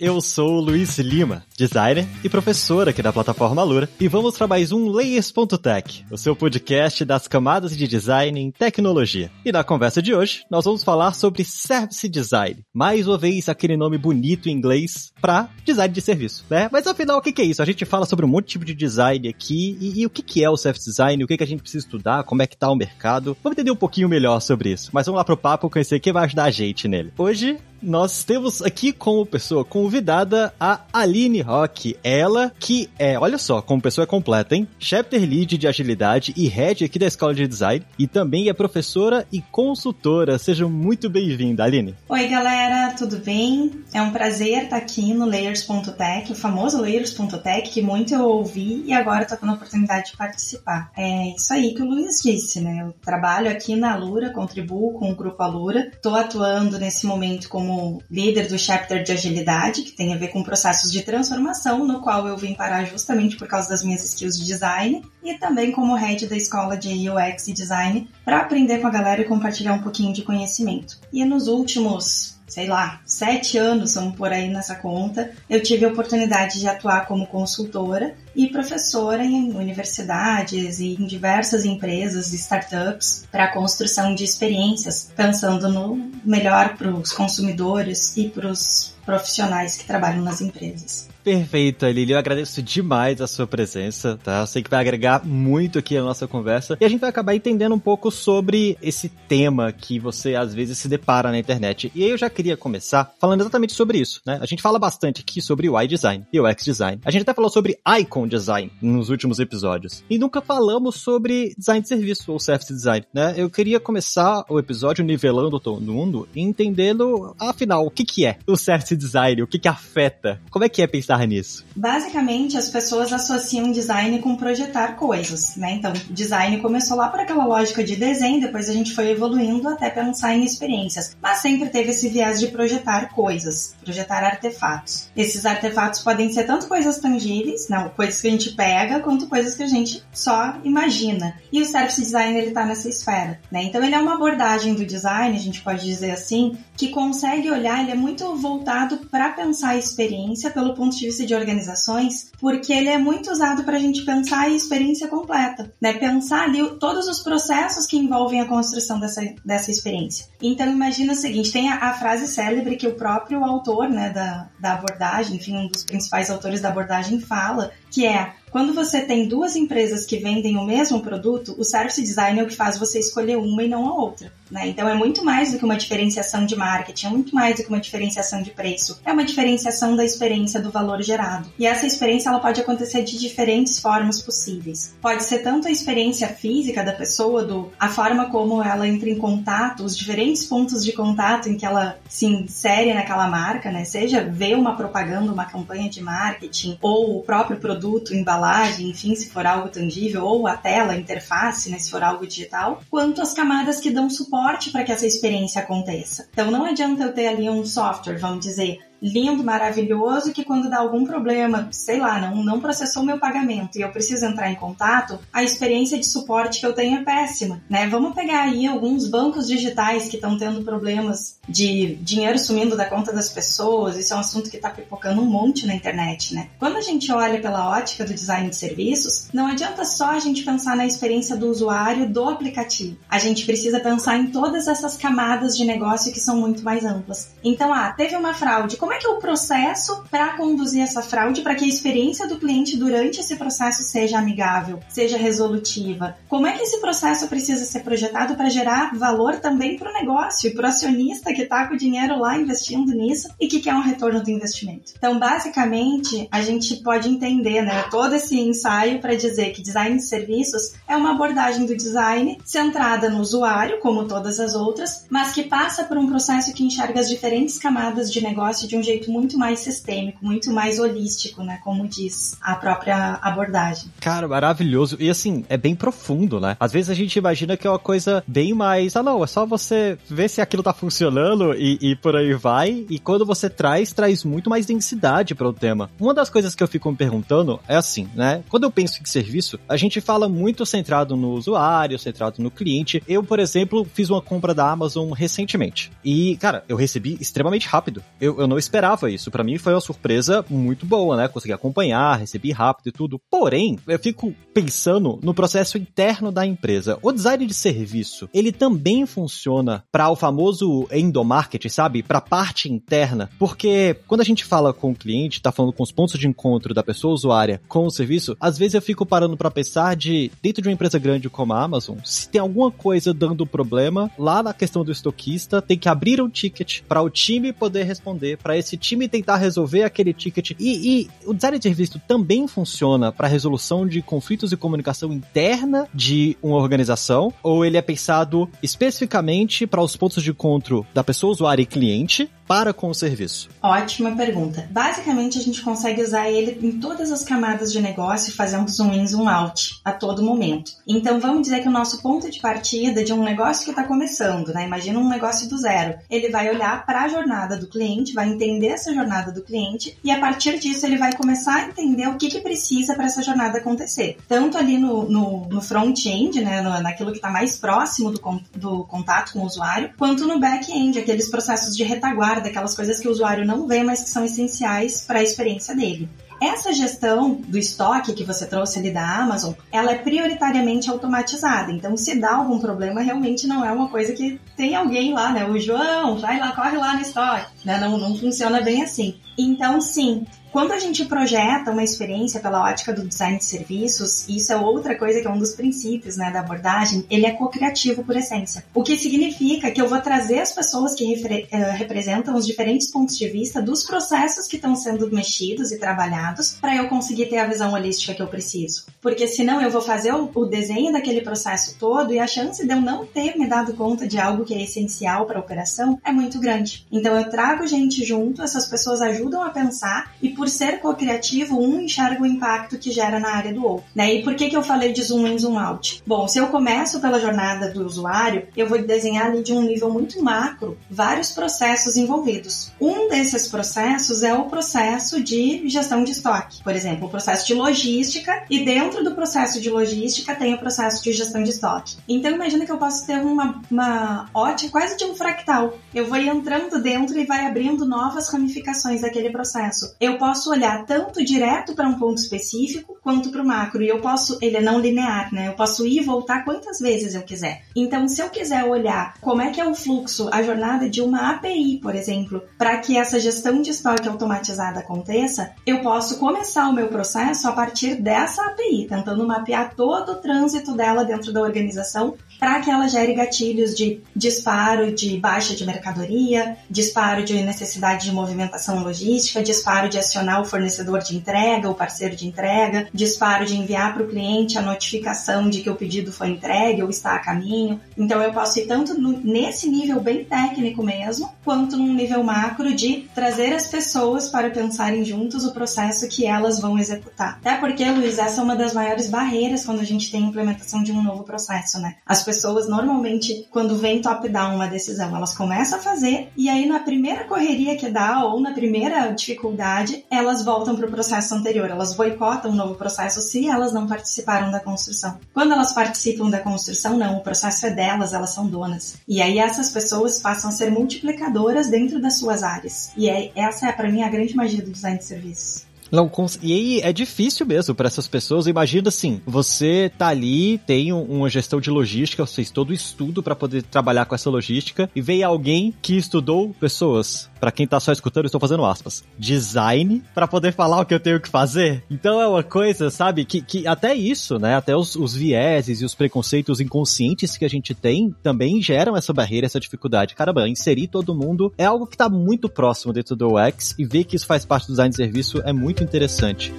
[0.00, 4.46] Eu sou o Luiz Lima, designer e professor aqui da plataforma Lura, e vamos para
[4.46, 9.30] mais um Layers.tech, o seu podcast das camadas de design em tecnologia.
[9.44, 12.64] E na conversa de hoje, nós vamos falar sobre Service Design.
[12.72, 16.70] Mais uma vez, aquele nome bonito em inglês para design de serviço, né?
[16.72, 17.60] Mas afinal, o que é isso?
[17.60, 20.42] A gente fala sobre um monte de tipo de design aqui, e, e o que
[20.42, 22.74] é o Service Design, o que, a gente precisa estudar, como é que tá o
[22.74, 23.36] mercado.
[23.42, 24.88] Vamos entender um pouquinho melhor sobre isso.
[24.94, 27.12] Mas vamos lá pro papo conhecer quem vai ajudar a gente nele.
[27.18, 31.96] Hoje, nós temos aqui como pessoa convidada a Aline Rock.
[32.02, 34.68] Ela que é, olha só, como pessoa completa, hein?
[34.78, 39.26] Chapter Lead de Agilidade e Head aqui da Escola de Design e também é professora
[39.32, 40.38] e consultora.
[40.38, 41.94] Seja muito bem-vinda, Aline.
[42.08, 43.70] Oi, galera, tudo bem?
[43.92, 48.92] É um prazer estar aqui no Layers.tech, o famoso Layers.tech, que muito eu ouvi e
[48.92, 50.90] agora estou tendo a oportunidade de participar.
[50.96, 52.82] É isso aí que o Luiz disse, né?
[52.82, 57.69] Eu trabalho aqui na Alura, contribuo com o Grupo Alura, estou atuando nesse momento como
[57.70, 62.00] como líder do chapter de agilidade, que tem a ver com processos de transformação, no
[62.00, 65.94] qual eu vim parar justamente por causa das minhas skills de design, e também como
[65.94, 69.82] head da escola de UX e design, para aprender com a galera e compartilhar um
[69.82, 70.98] pouquinho de conhecimento.
[71.12, 75.88] E nos últimos sei lá, sete anos, vamos por aí nessa conta, eu tive a
[75.88, 83.24] oportunidade de atuar como consultora e professora em universidades e em diversas empresas e startups
[83.30, 89.76] para a construção de experiências, pensando no melhor para os consumidores e para os profissionais
[89.76, 91.09] que trabalham nas empresas.
[91.22, 92.12] Perfeito, Lili.
[92.12, 94.40] Eu agradeço demais a sua presença, tá?
[94.40, 96.76] Eu sei que vai agregar muito aqui a nossa conversa.
[96.80, 100.78] E a gente vai acabar entendendo um pouco sobre esse tema que você às vezes
[100.78, 101.92] se depara na internet.
[101.94, 104.38] E aí eu já queria começar falando exatamente sobre isso, né?
[104.40, 107.00] A gente fala bastante aqui sobre UI design e UX design.
[107.04, 110.02] A gente até falou sobre icon design nos últimos episódios.
[110.08, 113.34] E nunca falamos sobre design de serviço ou service design, né?
[113.36, 118.38] Eu queria começar o episódio nivelando todo mundo e entendendo, afinal, o que que é
[118.46, 121.64] o service design, o que que afeta, como é que é pensar pensar nisso?
[121.74, 125.72] Basicamente, as pessoas associam design com projetar coisas, né?
[125.72, 129.90] Então, design começou lá por aquela lógica de desenho, depois a gente foi evoluindo até
[129.90, 131.16] pensar em experiências.
[131.20, 135.08] Mas sempre teve esse viés de projetar coisas, projetar artefatos.
[135.16, 139.54] Esses artefatos podem ser tanto coisas tangíveis, não, coisas que a gente pega, quanto coisas
[139.54, 141.34] que a gente só imagina.
[141.52, 143.64] E o service design ele tá nessa esfera, né?
[143.64, 147.82] Então ele é uma abordagem do design, a gente pode dizer assim, que consegue olhar,
[147.82, 152.88] ele é muito voltado para pensar a experiência pelo ponto de de organizações, porque ele
[152.88, 155.92] é muito usado para a gente pensar a experiência completa, né?
[155.92, 160.26] Pensar ali todos os processos que envolvem a construção dessa, dessa experiência.
[160.42, 164.48] Então imagina o seguinte, tem a, a frase célebre que o próprio autor, né, da,
[164.58, 169.28] da abordagem, enfim, um dos principais autores da abordagem fala, que é quando você tem
[169.28, 172.98] duas empresas que vendem o mesmo produto, o service design é o que faz você
[172.98, 174.32] escolher uma e não a outra.
[174.50, 174.68] Né?
[174.68, 177.68] Então é muito mais do que uma diferenciação de marketing, é muito mais do que
[177.68, 179.00] uma diferenciação de preço.
[179.06, 181.48] É uma diferenciação da experiência do valor gerado.
[181.56, 184.92] E essa experiência ela pode acontecer de diferentes formas possíveis.
[185.00, 189.18] Pode ser tanto a experiência física da pessoa, do a forma como ela entra em
[189.18, 193.84] contato, os diferentes pontos de contato em que ela se insere naquela marca, né?
[193.84, 199.14] Seja ver uma propaganda, uma campanha de marketing ou o próprio produto embalado embalagem, enfim,
[199.14, 203.20] se for algo tangível, ou a tela, a interface, né, se for algo digital, quanto
[203.20, 206.28] as camadas que dão suporte para que essa experiência aconteça.
[206.32, 210.78] Então não adianta eu ter ali um software, vamos dizer, lindo, maravilhoso, que quando dá
[210.78, 215.18] algum problema, sei lá, não, não processou meu pagamento e eu preciso entrar em contato,
[215.32, 217.86] a experiência de suporte que eu tenho é péssima, né?
[217.88, 223.12] Vamos pegar aí alguns bancos digitais que estão tendo problemas de dinheiro sumindo da conta
[223.12, 226.48] das pessoas, isso é um assunto que está pipocando um monte na internet, né?
[226.58, 230.42] Quando a gente olha pela ótica do design de serviços, não adianta só a gente
[230.42, 232.96] pensar na experiência do usuário do aplicativo.
[233.08, 237.30] A gente precisa pensar em todas essas camadas de negócio que são muito mais amplas.
[237.42, 241.00] Então, ah, teve uma fraude, como como é que é o processo para conduzir essa
[241.00, 246.16] fraude, para que a experiência do cliente durante esse processo seja amigável, seja resolutiva?
[246.28, 250.50] Como é que esse processo precisa ser projetado para gerar valor também para o negócio
[250.50, 253.74] e para o acionista que está com o dinheiro lá investindo nisso e que quer
[253.74, 254.92] um retorno do investimento?
[254.98, 260.04] Então, basicamente, a gente pode entender né, todo esse ensaio para dizer que design de
[260.04, 265.44] serviços é uma abordagem do design centrada no usuário, como todas as outras, mas que
[265.44, 269.10] passa por um processo que enxerga as diferentes camadas de negócio de um um jeito
[269.10, 271.58] muito mais sistêmico, muito mais holístico, né?
[271.62, 273.90] Como diz a própria abordagem.
[274.00, 274.96] Cara, maravilhoso.
[274.98, 276.56] E assim, é bem profundo, né?
[276.58, 278.96] Às vezes a gente imagina que é uma coisa bem mais.
[278.96, 282.86] Ah, não, é só você ver se aquilo tá funcionando e, e por aí vai.
[282.88, 285.90] E quando você traz, traz muito mais densidade para o tema.
[286.00, 288.42] Uma das coisas que eu fico me perguntando é assim, né?
[288.48, 293.02] Quando eu penso em serviço, a gente fala muito centrado no usuário, centrado no cliente.
[293.06, 295.92] Eu, por exemplo, fiz uma compra da Amazon recentemente.
[296.04, 298.02] E, cara, eu recebi extremamente rápido.
[298.20, 298.69] Eu, eu não esperava
[299.08, 299.30] isso.
[299.30, 301.28] Para mim foi uma surpresa muito boa, né?
[301.28, 303.20] Consegui acompanhar, recebi rápido e tudo.
[303.30, 306.98] Porém, eu fico pensando no processo interno da empresa.
[307.02, 312.02] O design de serviço, ele também funciona para o famoso endomarket, sabe?
[312.02, 313.30] Para parte interna.
[313.38, 316.74] Porque quando a gente fala com o cliente, tá falando com os pontos de encontro
[316.74, 320.62] da pessoa usuária com o serviço, às vezes eu fico parando para pensar de dentro
[320.62, 324.52] de uma empresa grande como a Amazon, se tem alguma coisa dando problema, lá na
[324.52, 328.76] questão do estoquista, tem que abrir um ticket para o time poder responder, para esse
[328.76, 330.52] time tentar resolver aquele ticket.
[330.58, 335.88] E, e o design de serviço também funciona para resolução de conflitos e comunicação interna
[335.92, 341.32] de uma organização, ou ele é pensado especificamente para os pontos de encontro da pessoa
[341.32, 343.48] usuária e cliente para com o serviço?
[343.62, 344.68] Ótima pergunta.
[344.72, 349.06] Basicamente, a gente consegue usar ele em todas as camadas de negócio, fazendo zoom in,
[349.06, 350.72] zoom out a todo momento.
[350.84, 354.52] Então, vamos dizer que o nosso ponto de partida de um negócio que está começando,
[354.52, 354.66] né?
[354.66, 355.96] Imagina um negócio do zero.
[356.10, 360.10] Ele vai olhar para a jornada do cliente, vai entender essa jornada do cliente e
[360.10, 363.58] a partir disso ele vai começar a entender o que, que precisa para essa jornada
[363.58, 364.18] acontecer.
[364.26, 366.60] Tanto ali no, no, no front-end, né?
[366.82, 368.20] Naquilo que está mais próximo do,
[368.56, 373.08] do contato com o usuário, quanto no back-end, aqueles processos de retaguarda daquelas coisas que
[373.08, 376.08] o usuário não vê, mas que são essenciais para a experiência dele.
[376.40, 381.70] Essa gestão do estoque que você trouxe ali da Amazon, ela é prioritariamente automatizada.
[381.70, 385.44] Então, se dá algum problema, realmente não é uma coisa que tem alguém lá, né?
[385.44, 387.46] O João, vai lá, corre lá no estoque.
[387.62, 387.78] Né?
[387.78, 389.16] Não, não funciona bem assim.
[389.36, 394.52] Então, sim, quando a gente projeta uma experiência pela ótica do design de serviços, isso
[394.52, 398.16] é outra coisa que é um dos princípios né, da abordagem, ele é co-criativo por
[398.16, 398.64] essência.
[398.74, 403.16] O que significa que eu vou trazer as pessoas que uh, representam os diferentes pontos
[403.16, 407.46] de vista dos processos que estão sendo mexidos e trabalhados para eu conseguir ter a
[407.46, 408.86] visão holística que eu preciso.
[409.00, 412.80] Porque senão eu vou fazer o desenho daquele processo todo e a chance de eu
[412.80, 416.38] não ter me dado conta de algo que é essencial para a operação é muito
[416.40, 416.86] grande.
[416.90, 421.82] Então eu trago gente junto, essas pessoas ajudam a pensar e por ser co-criativo, um
[421.82, 423.84] enxerga o impacto que gera na área do outro.
[423.94, 424.14] Né?
[424.14, 426.02] E por que, que eu falei de zoom in, zoom out?
[426.06, 429.90] Bom, se eu começo pela jornada do usuário, eu vou desenhar ali de um nível
[429.90, 432.72] muito macro vários processos envolvidos.
[432.80, 437.52] Um desses processos é o processo de gestão de estoque, por exemplo, o processo de
[437.52, 441.98] logística, e dentro do processo de logística tem o processo de gestão de estoque.
[442.08, 445.76] Então imagina que eu posso ter uma, uma ótica quase de um fractal.
[445.94, 449.94] Eu vou entrando dentro e vai abrindo novas ramificações daquele processo.
[450.00, 453.82] Eu posso posso olhar tanto direto para um ponto específico quanto para o macro.
[453.82, 455.48] E eu posso, ele é não linear, né?
[455.48, 457.62] Eu posso ir e voltar quantas vezes eu quiser.
[457.74, 461.30] Então, se eu quiser olhar como é que é o fluxo, a jornada de uma
[461.30, 466.72] API, por exemplo, para que essa gestão de estoque automatizada aconteça, eu posso começar o
[466.72, 472.14] meu processo a partir dessa API, tentando mapear todo o trânsito dela dentro da organização
[472.38, 478.12] para que ela gere gatilhos de disparo de baixa de mercadoria, disparo de necessidade de
[478.12, 483.56] movimentação logística, disparo de acionar o fornecedor de entrega, o parceiro de entrega, disparo de
[483.56, 487.18] enviar para o cliente a notificação de que o pedido foi entregue ou está a
[487.18, 487.80] caminho.
[487.96, 492.74] Então eu posso ir tanto no, nesse nível bem técnico mesmo, quanto num nível macro
[492.74, 497.38] de trazer as pessoas para pensarem juntos o processo que elas vão executar.
[497.40, 500.82] Até porque, Luiz, essa é uma das maiores barreiras quando a gente tem a implementação
[500.82, 501.96] de um novo processo, né?
[502.04, 506.80] As pessoas normalmente, quando vem top-down uma decisão, elas começam a fazer e aí na
[506.80, 511.94] primeira correria que dá ou na primeira dificuldade, elas voltam para o processo anterior, elas
[511.94, 515.18] boicotam o novo processo se elas não participaram da construção.
[515.32, 518.96] Quando elas participam da construção, não, o processo é delas, elas são donas.
[519.06, 522.90] E aí essas pessoas passam a ser multiplicadoras dentro das suas áreas.
[522.96, 525.70] E é, essa é para mim a grande magia do design de serviços.
[525.90, 526.10] Não.
[526.40, 528.46] E aí é difícil mesmo para essas pessoas.
[528.46, 533.34] Imagina assim, você tá ali, tem uma gestão de logística, fez todo o estudo para
[533.34, 537.29] poder trabalhar com essa logística e veio alguém que estudou pessoas.
[537.40, 539.02] Para quem tá só escutando, eu estou fazendo aspas.
[539.18, 541.82] Design para poder falar o que eu tenho que fazer.
[541.90, 545.84] Então é uma coisa, sabe, que, que até isso, né, até os, os vieses e
[545.84, 550.14] os preconceitos inconscientes que a gente tem também geram essa barreira, essa dificuldade.
[550.14, 554.04] Caramba, inserir todo mundo é algo que tá muito próximo dentro do UX e ver
[554.04, 556.52] que isso faz parte do design de serviço é muito muito interessante.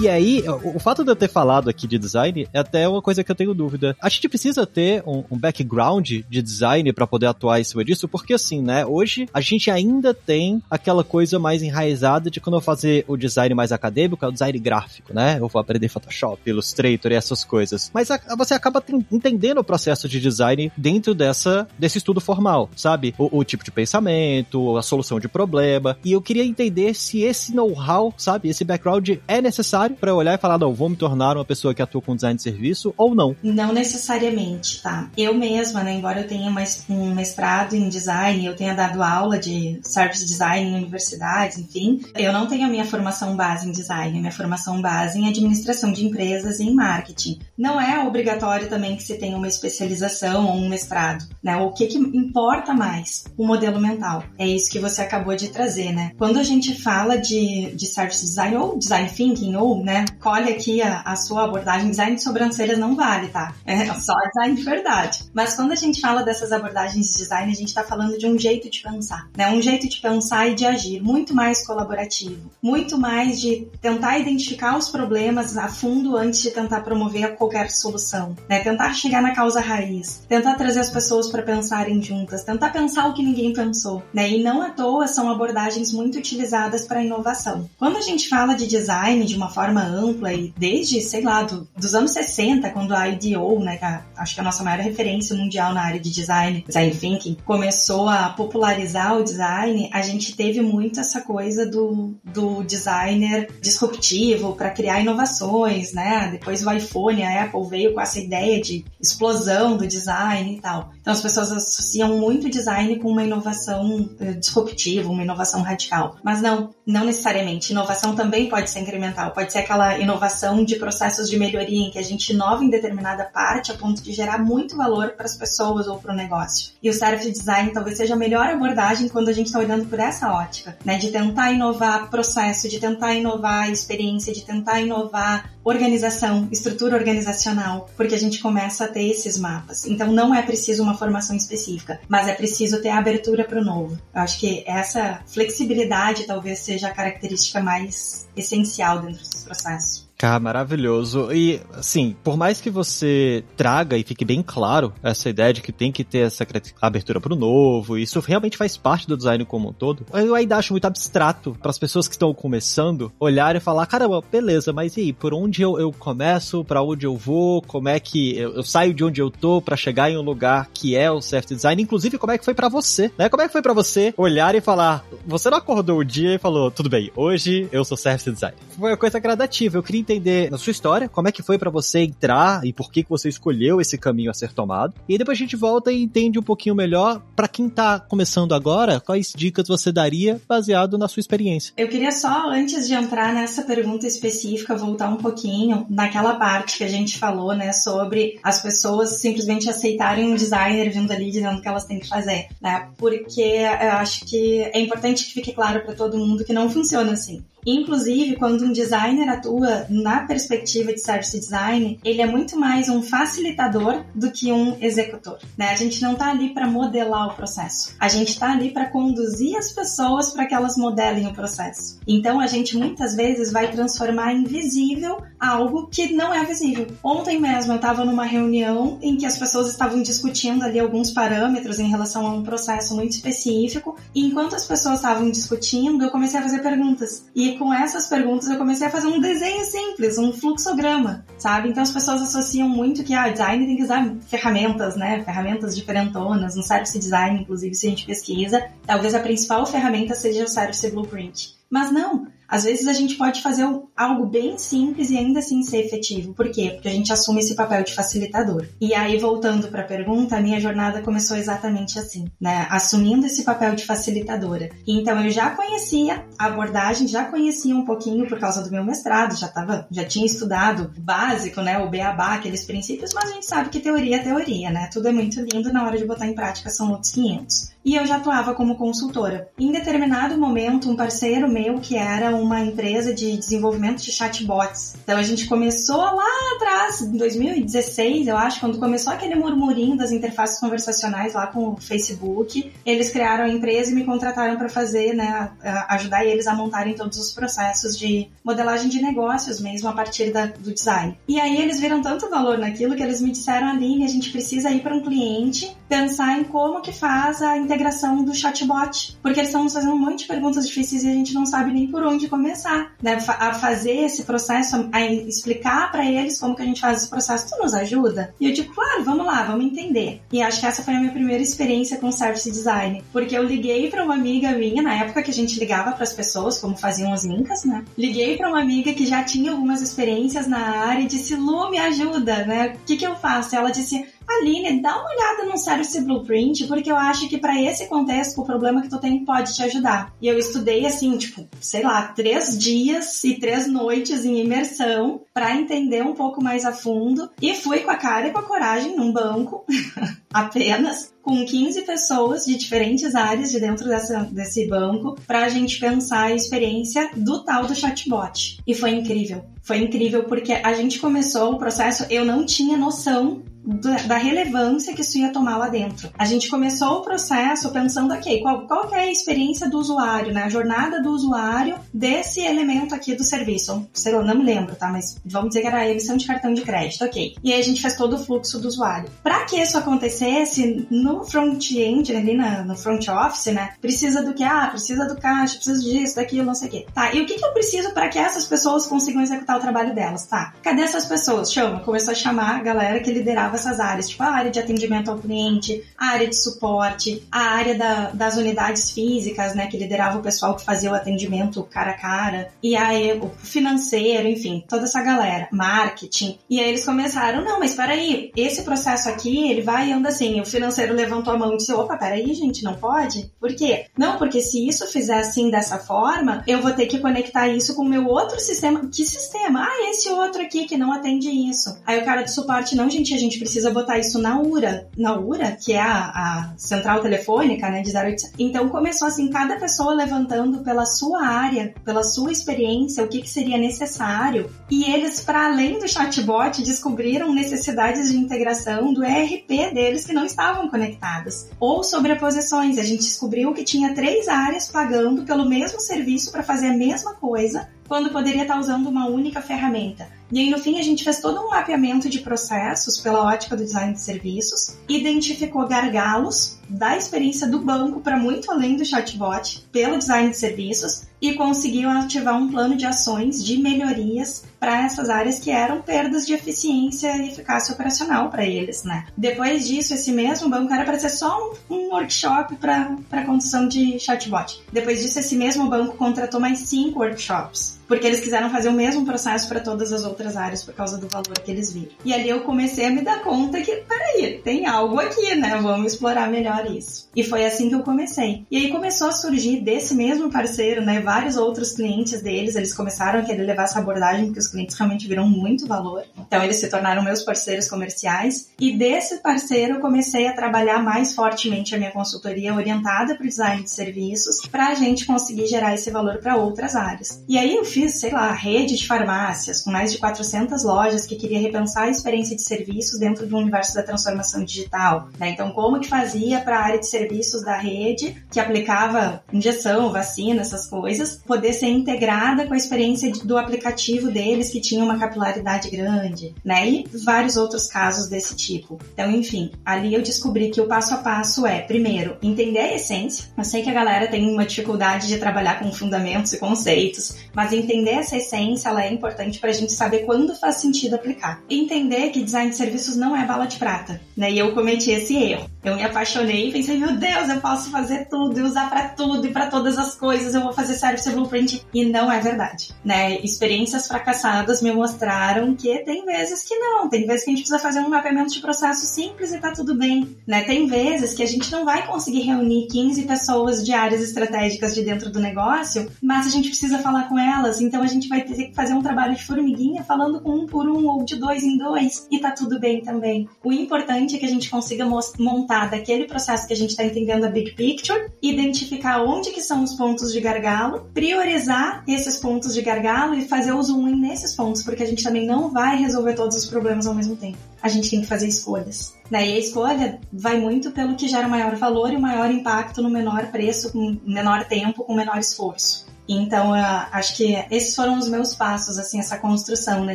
[0.00, 3.02] E aí, o, o, fato de eu ter falado aqui de design é até uma
[3.02, 3.94] coisa que eu tenho dúvida.
[4.00, 8.08] A gente precisa ter um, um background de design para poder atuar em cima disso,
[8.08, 12.62] porque assim, né, hoje a gente ainda tem aquela coisa mais enraizada de quando eu
[12.62, 15.36] fazer o design mais acadêmico, é o design gráfico, né?
[15.38, 17.90] Eu vou aprender Photoshop, Illustrator e essas coisas.
[17.92, 23.14] Mas a, você acaba entendendo o processo de design dentro dessa, desse estudo formal, sabe?
[23.18, 25.98] O, o tipo de pensamento, a solução de problema.
[26.02, 30.34] E eu queria entender se esse know-how, sabe, esse background é necessário para eu olhar
[30.34, 33.14] e falar, não, vou me tornar uma pessoa que atua com design de serviço ou
[33.14, 33.34] não.
[33.42, 35.10] Não necessariamente, tá?
[35.16, 36.50] Eu mesma, né, embora eu tenha
[36.88, 42.32] um mestrado em design, eu tenha dado aula de service design em universidades, enfim, eu
[42.32, 46.04] não tenho a minha formação base em design, a minha formação base em administração de
[46.04, 47.38] empresas e em marketing.
[47.56, 51.56] Não é obrigatório também que se tenha uma especialização ou um mestrado, né?
[51.56, 53.24] O que, que importa mais?
[53.36, 54.24] O modelo mental.
[54.38, 56.12] É isso que você acabou de trazer, né?
[56.18, 60.82] Quando a gente fala de, de service design ou design thinking, ou, né, colhe aqui
[60.82, 63.54] a, a sua abordagem, design de sobrancelhas não vale, tá?
[63.64, 65.24] É só design de verdade.
[65.34, 68.38] Mas quando a gente fala dessas abordagens de design, a gente está falando de um
[68.38, 69.50] jeito de pensar, né?
[69.50, 74.76] Um jeito de pensar e de agir muito mais colaborativo, muito mais de tentar identificar
[74.76, 78.60] os problemas a fundo antes de tentar promover qualquer solução, né?
[78.60, 83.14] Tentar chegar na causa raiz, tentar trazer as pessoas para pensarem juntas, tentar pensar o
[83.14, 84.28] que ninguém pensou, né?
[84.28, 87.68] E não à toa são abordagens muito utilizadas para inovação.
[87.78, 91.68] Quando a gente fala de design de uma forma ampla e desde, sei lá, do,
[91.76, 94.80] dos anos 60, quando a IDEO, né, que a, acho que é a nossa maior
[94.80, 100.36] referência mundial na área de design, design thinking, começou a popularizar o design, a gente
[100.36, 106.28] teve muito essa coisa do, do designer disruptivo para criar inovações, né?
[106.32, 110.90] Depois o iPhone, a Apple veio com essa ideia de explosão do design e tal.
[111.00, 116.16] Então as pessoas associam muito design com uma inovação eh, disruptiva, uma inovação radical.
[116.22, 117.72] Mas não, não necessariamente.
[117.72, 121.98] Inovação também pode ser incremental, pode ser aquela inovação de processos de melhoria em que
[121.98, 125.86] a gente inova em determinada parte a ponto de gerar muito valor para as pessoas
[125.86, 126.72] ou para o negócio.
[126.82, 129.98] E o service design talvez seja a melhor abordagem quando a gente está olhando por
[129.98, 130.98] essa ótica, né?
[130.98, 138.14] De tentar inovar processo, de tentar inovar experiência, de tentar inovar organização, estrutura organizacional, porque
[138.14, 139.86] a gente começa a ter esses mapas.
[139.86, 143.64] Então não é preciso uma formação específica, mas é preciso ter a abertura para o
[143.64, 143.98] novo.
[144.14, 150.09] Eu acho que essa flexibilidade talvez seja a característica mais essencial dentro dos processos.
[150.20, 151.32] Cara, maravilhoso.
[151.32, 155.72] E, assim, por mais que você traga e fique bem claro essa ideia de que
[155.72, 156.46] tem que ter essa
[156.78, 160.58] abertura para o novo, isso realmente faz parte do design como um todo, eu ainda
[160.58, 164.94] acho muito abstrato para as pessoas que estão começando olhar e falar: caramba, beleza, mas
[164.98, 168.56] e aí, por onde eu, eu começo, para onde eu vou, como é que eu,
[168.56, 171.54] eu saio de onde eu tô para chegar em um lugar que é o service
[171.54, 173.30] design, inclusive como é que foi para você, né?
[173.30, 176.38] Como é que foi para você olhar e falar: você não acordou o dia e
[176.38, 178.54] falou, tudo bem, hoje eu sou service design.
[178.78, 181.70] Foi uma coisa gradativa, eu queria entender na sua história como é que foi para
[181.70, 184.94] você entrar e por que, que você escolheu esse caminho a ser tomado.
[185.08, 189.00] E depois a gente volta e entende um pouquinho melhor para quem tá começando agora,
[189.00, 191.72] quais dicas você daria baseado na sua experiência.
[191.76, 196.84] Eu queria só, antes de entrar nessa pergunta específica, voltar um pouquinho naquela parte que
[196.84, 201.68] a gente falou, né, sobre as pessoas simplesmente aceitarem um designer vindo ali dizendo que
[201.68, 202.88] elas têm que fazer, né?
[202.96, 207.12] Porque eu acho que é importante que fique claro para todo mundo que não funciona
[207.12, 207.44] assim.
[207.66, 213.02] Inclusive, quando um designer atua na perspectiva de service design, ele é muito mais um
[213.02, 215.38] facilitador do que um executor.
[215.56, 215.70] Né?
[215.70, 217.94] A gente não está ali para modelar o processo.
[217.98, 221.98] A gente está ali para conduzir as pessoas para que elas modelem o processo.
[222.06, 226.86] Então, a gente muitas vezes vai transformar em visível algo que não é visível.
[227.02, 231.78] Ontem mesmo eu estava numa reunião em que as pessoas estavam discutindo ali alguns parâmetros
[231.78, 233.96] em relação a um processo muito específico.
[234.14, 237.26] E enquanto as pessoas estavam discutindo, eu comecei a fazer perguntas.
[237.34, 241.68] E com essas perguntas eu comecei a fazer um desenho simples, um fluxograma, sabe?
[241.68, 245.22] Então as pessoas associam muito que ah, design tem que usar ferramentas, né?
[245.24, 250.44] Ferramentas diferentonas, no Service Design, inclusive, se a gente pesquisa, talvez a principal ferramenta seja
[250.44, 251.54] o Service Blueprint.
[251.70, 253.64] Mas não, às vezes a gente pode fazer
[253.96, 256.34] algo bem simples e ainda assim ser efetivo.
[256.34, 256.72] Por quê?
[256.74, 258.66] Porque a gente assume esse papel de facilitador.
[258.80, 262.66] E aí, voltando para a pergunta, a minha jornada começou exatamente assim, né?
[262.70, 264.70] Assumindo esse papel de facilitadora.
[264.86, 269.36] Então, eu já conhecia a abordagem, já conhecia um pouquinho por causa do meu mestrado,
[269.36, 271.78] já tava, já tinha estudado o básico, né?
[271.78, 274.88] O beabá, aqueles princípios, mas a gente sabe que teoria é teoria, né?
[274.92, 278.06] Tudo é muito lindo, na hora de botar em prática são outros 500 e eu
[278.06, 279.48] já atuava como consultora.
[279.58, 284.94] Em determinado momento, um parceiro meu, que era uma empresa de desenvolvimento de chatbots.
[285.02, 290.12] Então a gente começou lá atrás, em 2016, eu acho, quando começou aquele murmurinho das
[290.12, 295.14] interfaces conversacionais lá com o Facebook, eles criaram a empresa e me contrataram para fazer,
[295.14, 295.50] né,
[295.88, 300.46] ajudar eles a montarem todos os processos de modelagem de negócios mesmo a partir da,
[300.46, 301.16] do design.
[301.28, 304.70] E aí eles viram tanto valor naquilo que eles me disseram, Aline, a gente precisa
[304.70, 309.50] ir para um cliente pensar em como que faz a integração do chatbot, porque eles
[309.50, 312.04] estão nos fazendo um monte de perguntas difíceis e a gente não sabe nem por
[312.04, 313.18] onde começar, né?
[313.26, 317.50] A fazer esse processo, a explicar para eles como que a gente faz esse processo,
[317.50, 318.32] tu nos ajuda?
[318.40, 320.22] E eu digo, claro, vamos lá, vamos entender.
[320.32, 323.90] E acho que essa foi a minha primeira experiência com service design, porque eu liguei
[323.90, 327.12] para uma amiga minha, na época que a gente ligava para as pessoas, como faziam
[327.12, 327.84] os linkas, né?
[327.98, 331.78] Liguei para uma amiga que já tinha algumas experiências na área e disse, Lu, me
[331.78, 332.74] ajuda, né?
[332.76, 333.56] O que que eu faço?
[333.56, 337.88] Ela disse, Aline, dá uma olhada no Service Blueprint, porque eu acho que para esse
[337.88, 340.12] contexto, o problema que tu tem pode te ajudar.
[340.20, 345.56] E eu estudei assim, tipo, sei lá, três dias e três noites em imersão para
[345.56, 348.96] entender um pouco mais a fundo e fui com a cara e com a coragem
[348.96, 349.64] num banco,
[350.32, 355.78] apenas, com 15 pessoas de diferentes áreas de dentro dessa, desse banco para a gente
[355.78, 358.58] pensar a experiência do tal do chatbot.
[358.66, 359.44] E foi incrível.
[359.62, 365.02] Foi incrível porque a gente começou o processo, eu não tinha noção da relevância que
[365.02, 366.10] isso ia tomar lá dentro.
[366.18, 370.44] A gente começou o processo pensando, ok, qual, qual é a experiência do usuário, né?
[370.44, 373.86] A jornada do usuário desse elemento aqui do serviço.
[373.92, 374.90] Sei lá, não me lembro, tá?
[374.90, 377.36] Mas vamos dizer que era a emissão de cartão de crédito, ok.
[377.44, 379.10] E aí a gente fez todo o fluxo do usuário.
[379.22, 383.74] Para que isso acontecesse, no front-end, ali na, no front office, né?
[383.80, 384.44] Precisa do que?
[384.44, 386.86] Ah, precisa do caixa, precisa disso, daquilo, não sei o quê.
[386.94, 389.94] Tá, e o que, que eu preciso para que essas pessoas consigam executar o trabalho
[389.94, 390.26] delas?
[390.26, 391.52] Tá, cadê essas pessoas?
[391.52, 395.10] Chama, começou a chamar a galera que liderava essas áreas, tipo a área de atendimento
[395.10, 400.18] ao cliente, a área de suporte, a área da, das unidades físicas, né, que liderava
[400.18, 404.84] o pessoal que fazia o atendimento cara a cara, e aí o financeiro, enfim, toda
[404.84, 406.38] essa galera, marketing.
[406.48, 410.40] E aí eles começaram, não, mas peraí, esse processo aqui, ele vai e anda assim,
[410.40, 413.32] o financeiro levantou a mão e disse, opa, peraí, gente, não pode?
[413.40, 413.86] Por quê?
[413.96, 417.82] Não, porque se isso fizer assim, dessa forma, eu vou ter que conectar isso com
[417.82, 418.88] o meu outro sistema.
[418.88, 419.64] Que sistema?
[419.64, 421.76] Ah, esse outro aqui que não atende isso.
[421.86, 425.18] Aí o cara do suporte, não, gente, a gente precisa botar isso na URA, na
[425.18, 428.32] URA, que é a, a central telefônica, né, de 0800.
[428.38, 433.30] Então começou assim, cada pessoa levantando pela sua área, pela sua experiência, o que, que
[433.30, 434.50] seria necessário.
[434.70, 440.24] E eles, para além do chatbot, descobriram necessidades de integração do ERP deles que não
[440.24, 441.50] estavam conectadas.
[441.58, 442.78] Ou sobreposições.
[442.78, 447.14] A gente descobriu que tinha três áreas pagando pelo mesmo serviço para fazer a mesma
[447.14, 450.08] coisa, quando poderia estar usando uma única ferramenta.
[450.32, 453.64] E aí, no fim, a gente fez todo um mapeamento de processos pela ótica do
[453.64, 459.98] design de serviços, identificou gargalos da experiência do banco para muito além do chatbot pelo
[459.98, 465.40] design de serviços e conseguiu ativar um plano de ações de melhorias para essas áreas
[465.40, 469.06] que eram perdas de eficiência e eficácia operacional para eles, né?
[469.16, 473.98] Depois disso, esse mesmo banco era para ser só um, um workshop para condução de
[473.98, 474.62] chatbot.
[474.72, 479.04] Depois disso, esse mesmo banco contratou mais cinco workshops porque eles quiseram fazer o mesmo
[479.04, 481.92] processo para todas as outras áreas por causa do valor que eles viram.
[482.04, 485.58] E ali eu comecei a me dar conta que, peraí, tem algo aqui, né?
[485.60, 487.08] Vamos explorar melhor isso.
[487.14, 488.46] E foi assim que eu comecei.
[488.50, 491.00] E aí começou a surgir desse mesmo parceiro, né?
[491.00, 495.08] Vários outros clientes deles, eles começaram a querer levar essa abordagem, porque os clientes realmente
[495.08, 496.04] viram muito valor.
[496.16, 498.50] Então eles se tornaram meus parceiros comerciais.
[498.58, 503.28] E desse parceiro eu comecei a trabalhar mais fortemente a minha consultoria orientada para o
[503.28, 507.22] design de serviços, para a gente conseguir gerar esse valor para outras áreas.
[507.28, 511.06] E aí eu fiz fiz, sei lá, rede de farmácias com mais de 400 lojas
[511.06, 515.08] que queria repensar a experiência de serviços dentro do universo da transformação digital.
[515.18, 515.30] Né?
[515.30, 520.40] Então, como que fazia para a área de serviços da rede, que aplicava injeção, vacina,
[520.40, 525.70] essas coisas, poder ser integrada com a experiência do aplicativo deles, que tinha uma capilaridade
[525.70, 526.68] grande, né?
[526.68, 528.78] E vários outros casos desse tipo.
[528.92, 533.26] Então, enfim, ali eu descobri que o passo a passo é, primeiro, entender a essência.
[533.36, 537.52] Eu sei que a galera tem uma dificuldade de trabalhar com fundamentos e conceitos, mas
[537.52, 541.42] entender essa essência, ela é importante para a gente saber quando faz sentido aplicar.
[541.48, 544.30] Entender que design de serviços não é bala de prata, né?
[544.30, 545.48] E eu cometi esse erro.
[545.62, 549.26] Eu me apaixonei e pensei, meu Deus, eu posso fazer tudo e usar para tudo
[549.26, 551.66] e para todas as coisas, eu vou fazer service blueprint.
[551.72, 553.18] E não é verdade, né?
[553.20, 557.58] Experiências fracassadas me mostraram que tem vezes que não, tem vezes que a gente precisa
[557.58, 560.42] fazer um mapeamento de processo simples e tá tudo bem, né?
[560.42, 564.82] Tem vezes que a gente não vai conseguir reunir 15 pessoas de áreas estratégicas de
[564.82, 568.48] dentro do negócio, mas a gente precisa falar com elas, então a gente vai ter
[568.48, 571.42] que fazer um trabalho de formiguinha linha, falando com um por um ou de dois
[571.42, 573.28] em dois, e tá tudo bem também.
[573.42, 574.86] O importante é que a gente consiga
[575.18, 579.64] montar daquele processo que a gente está entendendo a big picture, identificar onde que são
[579.64, 584.34] os pontos de gargalo, priorizar esses pontos de gargalo e fazer o zoom in nesses
[584.34, 587.38] pontos, porque a gente também não vai resolver todos os problemas ao mesmo tempo.
[587.62, 588.94] A gente tem que fazer escolhas.
[589.10, 589.28] Né?
[589.28, 593.26] E a escolha vai muito pelo que gera maior valor e maior impacto no menor
[593.30, 595.89] preço, com menor tempo, com menor esforço.
[596.12, 599.94] Então, acho que esses foram os meus passos, assim, essa construção, né,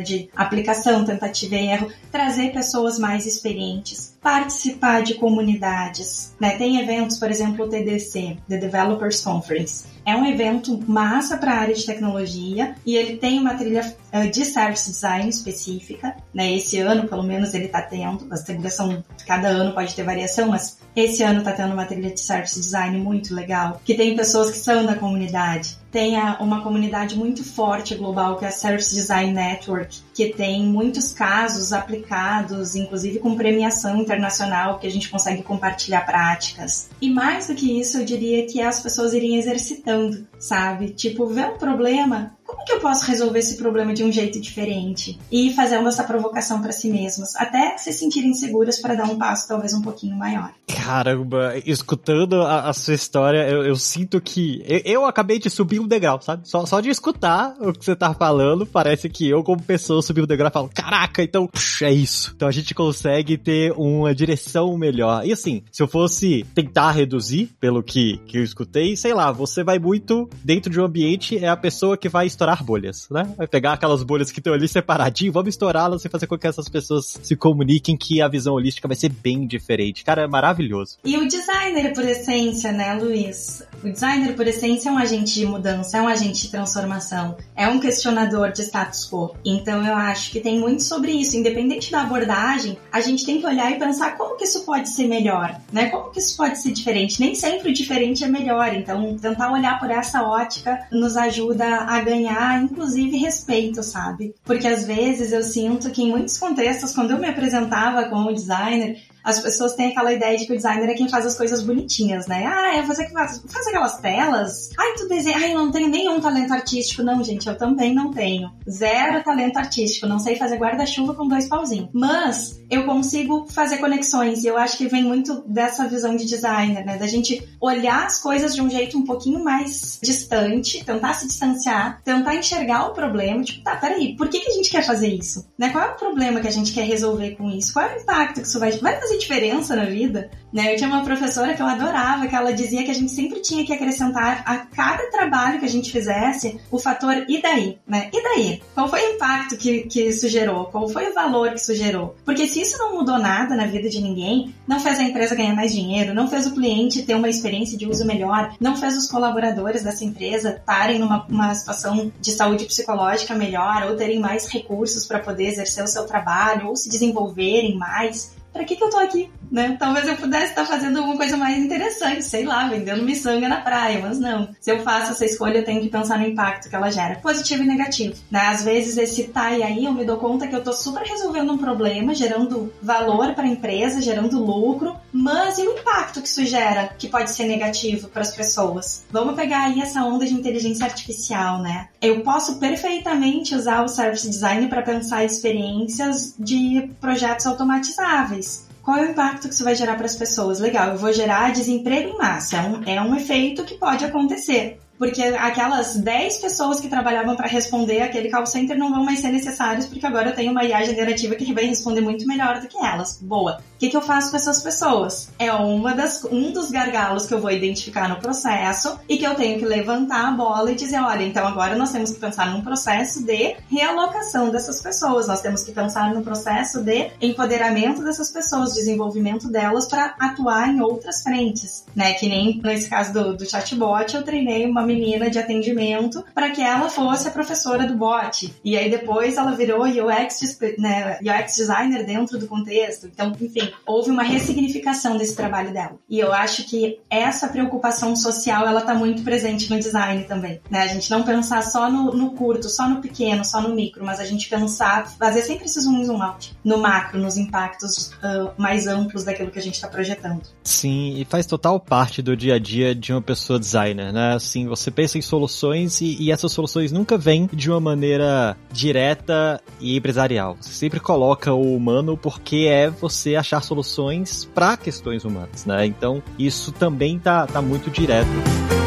[0.00, 6.56] de aplicação, tentativa e erro, trazer pessoas mais experientes, participar de comunidades, né?
[6.56, 9.84] Tem eventos, por exemplo, o TDC, The Developers Conference.
[10.04, 14.30] É um evento massa para a área de tecnologia e ele tem uma trilha uh,
[14.30, 16.52] de service design específica, né?
[16.54, 18.26] Esse ano, pelo menos, ele está tendo.
[18.32, 22.10] As trilhas são, cada ano pode ter variação, mas esse ano está tendo uma trilha
[22.10, 25.76] de service design muito legal, que tem pessoas que são da comunidade.
[25.96, 31.14] Tem uma comunidade muito forte global, que é a Service Design Network, que tem muitos
[31.14, 36.90] casos aplicados, inclusive com premiação internacional, que a gente consegue compartilhar práticas.
[37.00, 40.90] E mais do que isso, eu diria que as pessoas irem exercitando, sabe?
[40.90, 45.18] Tipo, ver um problema, que eu posso resolver esse problema de um jeito diferente?
[45.30, 49.46] E fazendo essa provocação para si mesmas, até se sentirem seguras para dar um passo
[49.48, 50.52] talvez um pouquinho maior.
[50.66, 55.78] Caramba, escutando a, a sua história, eu, eu sinto que eu, eu, acabei de subir
[55.78, 56.48] um degrau, sabe?
[56.48, 60.22] Só, só de escutar o que você tá falando, parece que eu, como pessoa, subi
[60.22, 61.48] um degrau e falo, caraca, então
[61.82, 62.32] é isso.
[62.34, 65.24] Então a gente consegue ter uma direção melhor.
[65.24, 69.62] E assim, se eu fosse tentar reduzir, pelo que, que eu escutei, sei lá, você
[69.62, 73.32] vai muito dentro de um ambiente, é a pessoa que vai estourar bolhas, né?
[73.36, 76.68] Vai pegar aquelas bolhas que estão ali separadinho, vamos estourá-las e fazer com que essas
[76.68, 80.04] pessoas se comuniquem que a visão holística vai ser bem diferente.
[80.04, 80.98] Cara, é maravilhoso.
[81.04, 83.62] E o designer por essência, né, Luiz?
[83.82, 87.68] O designer por essência é um agente de mudança, é um agente de transformação, é
[87.68, 89.34] um questionador de status quo.
[89.44, 91.36] Então eu acho que tem muito sobre isso.
[91.36, 95.06] Independente da abordagem, a gente tem que olhar e pensar como que isso pode ser
[95.06, 95.88] melhor, né?
[95.88, 97.20] Como que isso pode ser diferente?
[97.20, 98.74] Nem sempre o diferente é melhor.
[98.74, 104.34] Então tentar olhar por essa ótica nos ajuda a ganhar ganhar, inclusive, respeito, sabe?
[104.44, 109.02] Porque às vezes eu sinto que em muitos contextos, quando eu me apresentava como designer,
[109.26, 112.28] as pessoas têm aquela ideia de que o designer é quem faz as coisas bonitinhas,
[112.28, 112.46] né?
[112.46, 114.70] Ah, é você que faz, faz aquelas telas.
[114.78, 115.36] Ai, tu desenha.
[115.36, 117.02] Ai, eu não tenho nenhum talento artístico.
[117.02, 118.52] Não, gente, eu também não tenho.
[118.70, 120.06] Zero talento artístico.
[120.06, 121.88] Não sei fazer guarda-chuva com dois pauzinhos.
[121.92, 126.86] Mas eu consigo fazer conexões e eu acho que vem muito dessa visão de designer,
[126.86, 126.96] né?
[126.96, 132.00] Da gente olhar as coisas de um jeito um pouquinho mais distante, tentar se distanciar,
[132.04, 133.42] tentar enxergar o problema.
[133.42, 135.44] Tipo, tá, peraí, por que, que a gente quer fazer isso?
[135.58, 135.70] Né?
[135.70, 137.72] Qual é o problema que a gente quer resolver com isso?
[137.72, 140.72] Qual é o impacto que isso vai, vai fazer diferença na vida, né?
[140.72, 143.64] Eu tinha uma professora que eu adorava, que ela dizia que a gente sempre tinha
[143.64, 148.08] que acrescentar a cada trabalho que a gente fizesse o fator e daí, né?
[148.12, 148.62] E daí?
[148.74, 150.66] Qual foi o impacto que, que isso gerou?
[150.66, 152.16] Qual foi o valor que isso gerou?
[152.24, 155.54] Porque se isso não mudou nada na vida de ninguém, não fez a empresa ganhar
[155.54, 159.10] mais dinheiro, não fez o cliente ter uma experiência de uso melhor, não fez os
[159.10, 165.18] colaboradores dessa empresa estarem numa situação de saúde psicológica melhor ou terem mais recursos para
[165.18, 169.30] poder exercer o seu trabalho ou se desenvolverem mais, para que, que eu tô aqui?
[169.50, 169.76] Né?
[169.78, 174.00] Talvez eu pudesse estar fazendo alguma coisa mais interessante, sei lá, vendendo miçanga na praia,
[174.00, 174.48] mas não.
[174.60, 177.62] Se eu faço essa escolha, eu tenho que pensar no impacto que ela gera, positivo
[177.62, 178.14] e negativo.
[178.30, 178.40] Né?
[178.40, 181.52] Às vezes esse tá e aí eu me dou conta que eu tô super resolvendo
[181.52, 186.44] um problema, gerando valor para a empresa, gerando lucro, mas e o impacto que isso
[186.44, 189.04] gera, que pode ser negativo para as pessoas?
[189.10, 191.88] Vamos pegar aí essa onda de inteligência artificial, né?
[192.00, 199.02] Eu posso perfeitamente usar o service design para pensar experiências de projetos automatizáveis qual é
[199.02, 200.60] o impacto que isso vai gerar para as pessoas?
[200.60, 202.58] Legal, eu vou gerar desemprego em massa.
[202.58, 207.46] É um, é um efeito que pode acontecer porque aquelas 10 pessoas que trabalhavam para
[207.46, 210.84] responder aquele call center não vão mais ser necessárias, porque agora eu tenho uma IA
[210.84, 213.18] generativa que vai responder muito melhor do que elas.
[213.20, 213.60] Boa.
[213.76, 215.30] O que, que eu faço com essas pessoas?
[215.38, 219.34] É uma das, um dos gargalos que eu vou identificar no processo e que eu
[219.34, 222.62] tenho que levantar a bola e dizer, olha, então agora nós temos que pensar num
[222.62, 228.72] processo de realocação dessas pessoas, nós temos que pensar no processo de empoderamento dessas pessoas,
[228.72, 232.14] desenvolvimento delas para atuar em outras frentes, né?
[232.14, 236.62] Que nem nesse caso do, do chatbot, eu treinei uma menina de atendimento para que
[236.62, 238.54] ela fosse a professora do bot.
[238.64, 243.06] E aí depois ela virou UX, né, UX designer dentro do contexto.
[243.06, 245.98] Então, enfim, houve uma ressignificação desse trabalho dela.
[246.08, 250.82] E eu acho que essa preocupação social, ela tá muito presente no design também, né?
[250.82, 254.20] A gente não pensar só no, no curto, só no pequeno, só no micro, mas
[254.20, 258.86] a gente pensar, fazer sempre esse zoom zoom out, no macro, nos impactos uh, mais
[258.86, 260.42] amplos daquilo que a gente está projetando.
[260.62, 264.34] Sim, e faz total parte do dia a dia de uma pessoa designer, né?
[264.34, 269.60] Assim, você pensa em soluções e, e essas soluções nunca vêm de uma maneira direta
[269.80, 270.56] e empresarial.
[270.60, 275.86] Você sempre coloca o humano porque é você achar soluções para questões humanas, né?
[275.86, 278.85] Então, isso também tá, tá muito direto.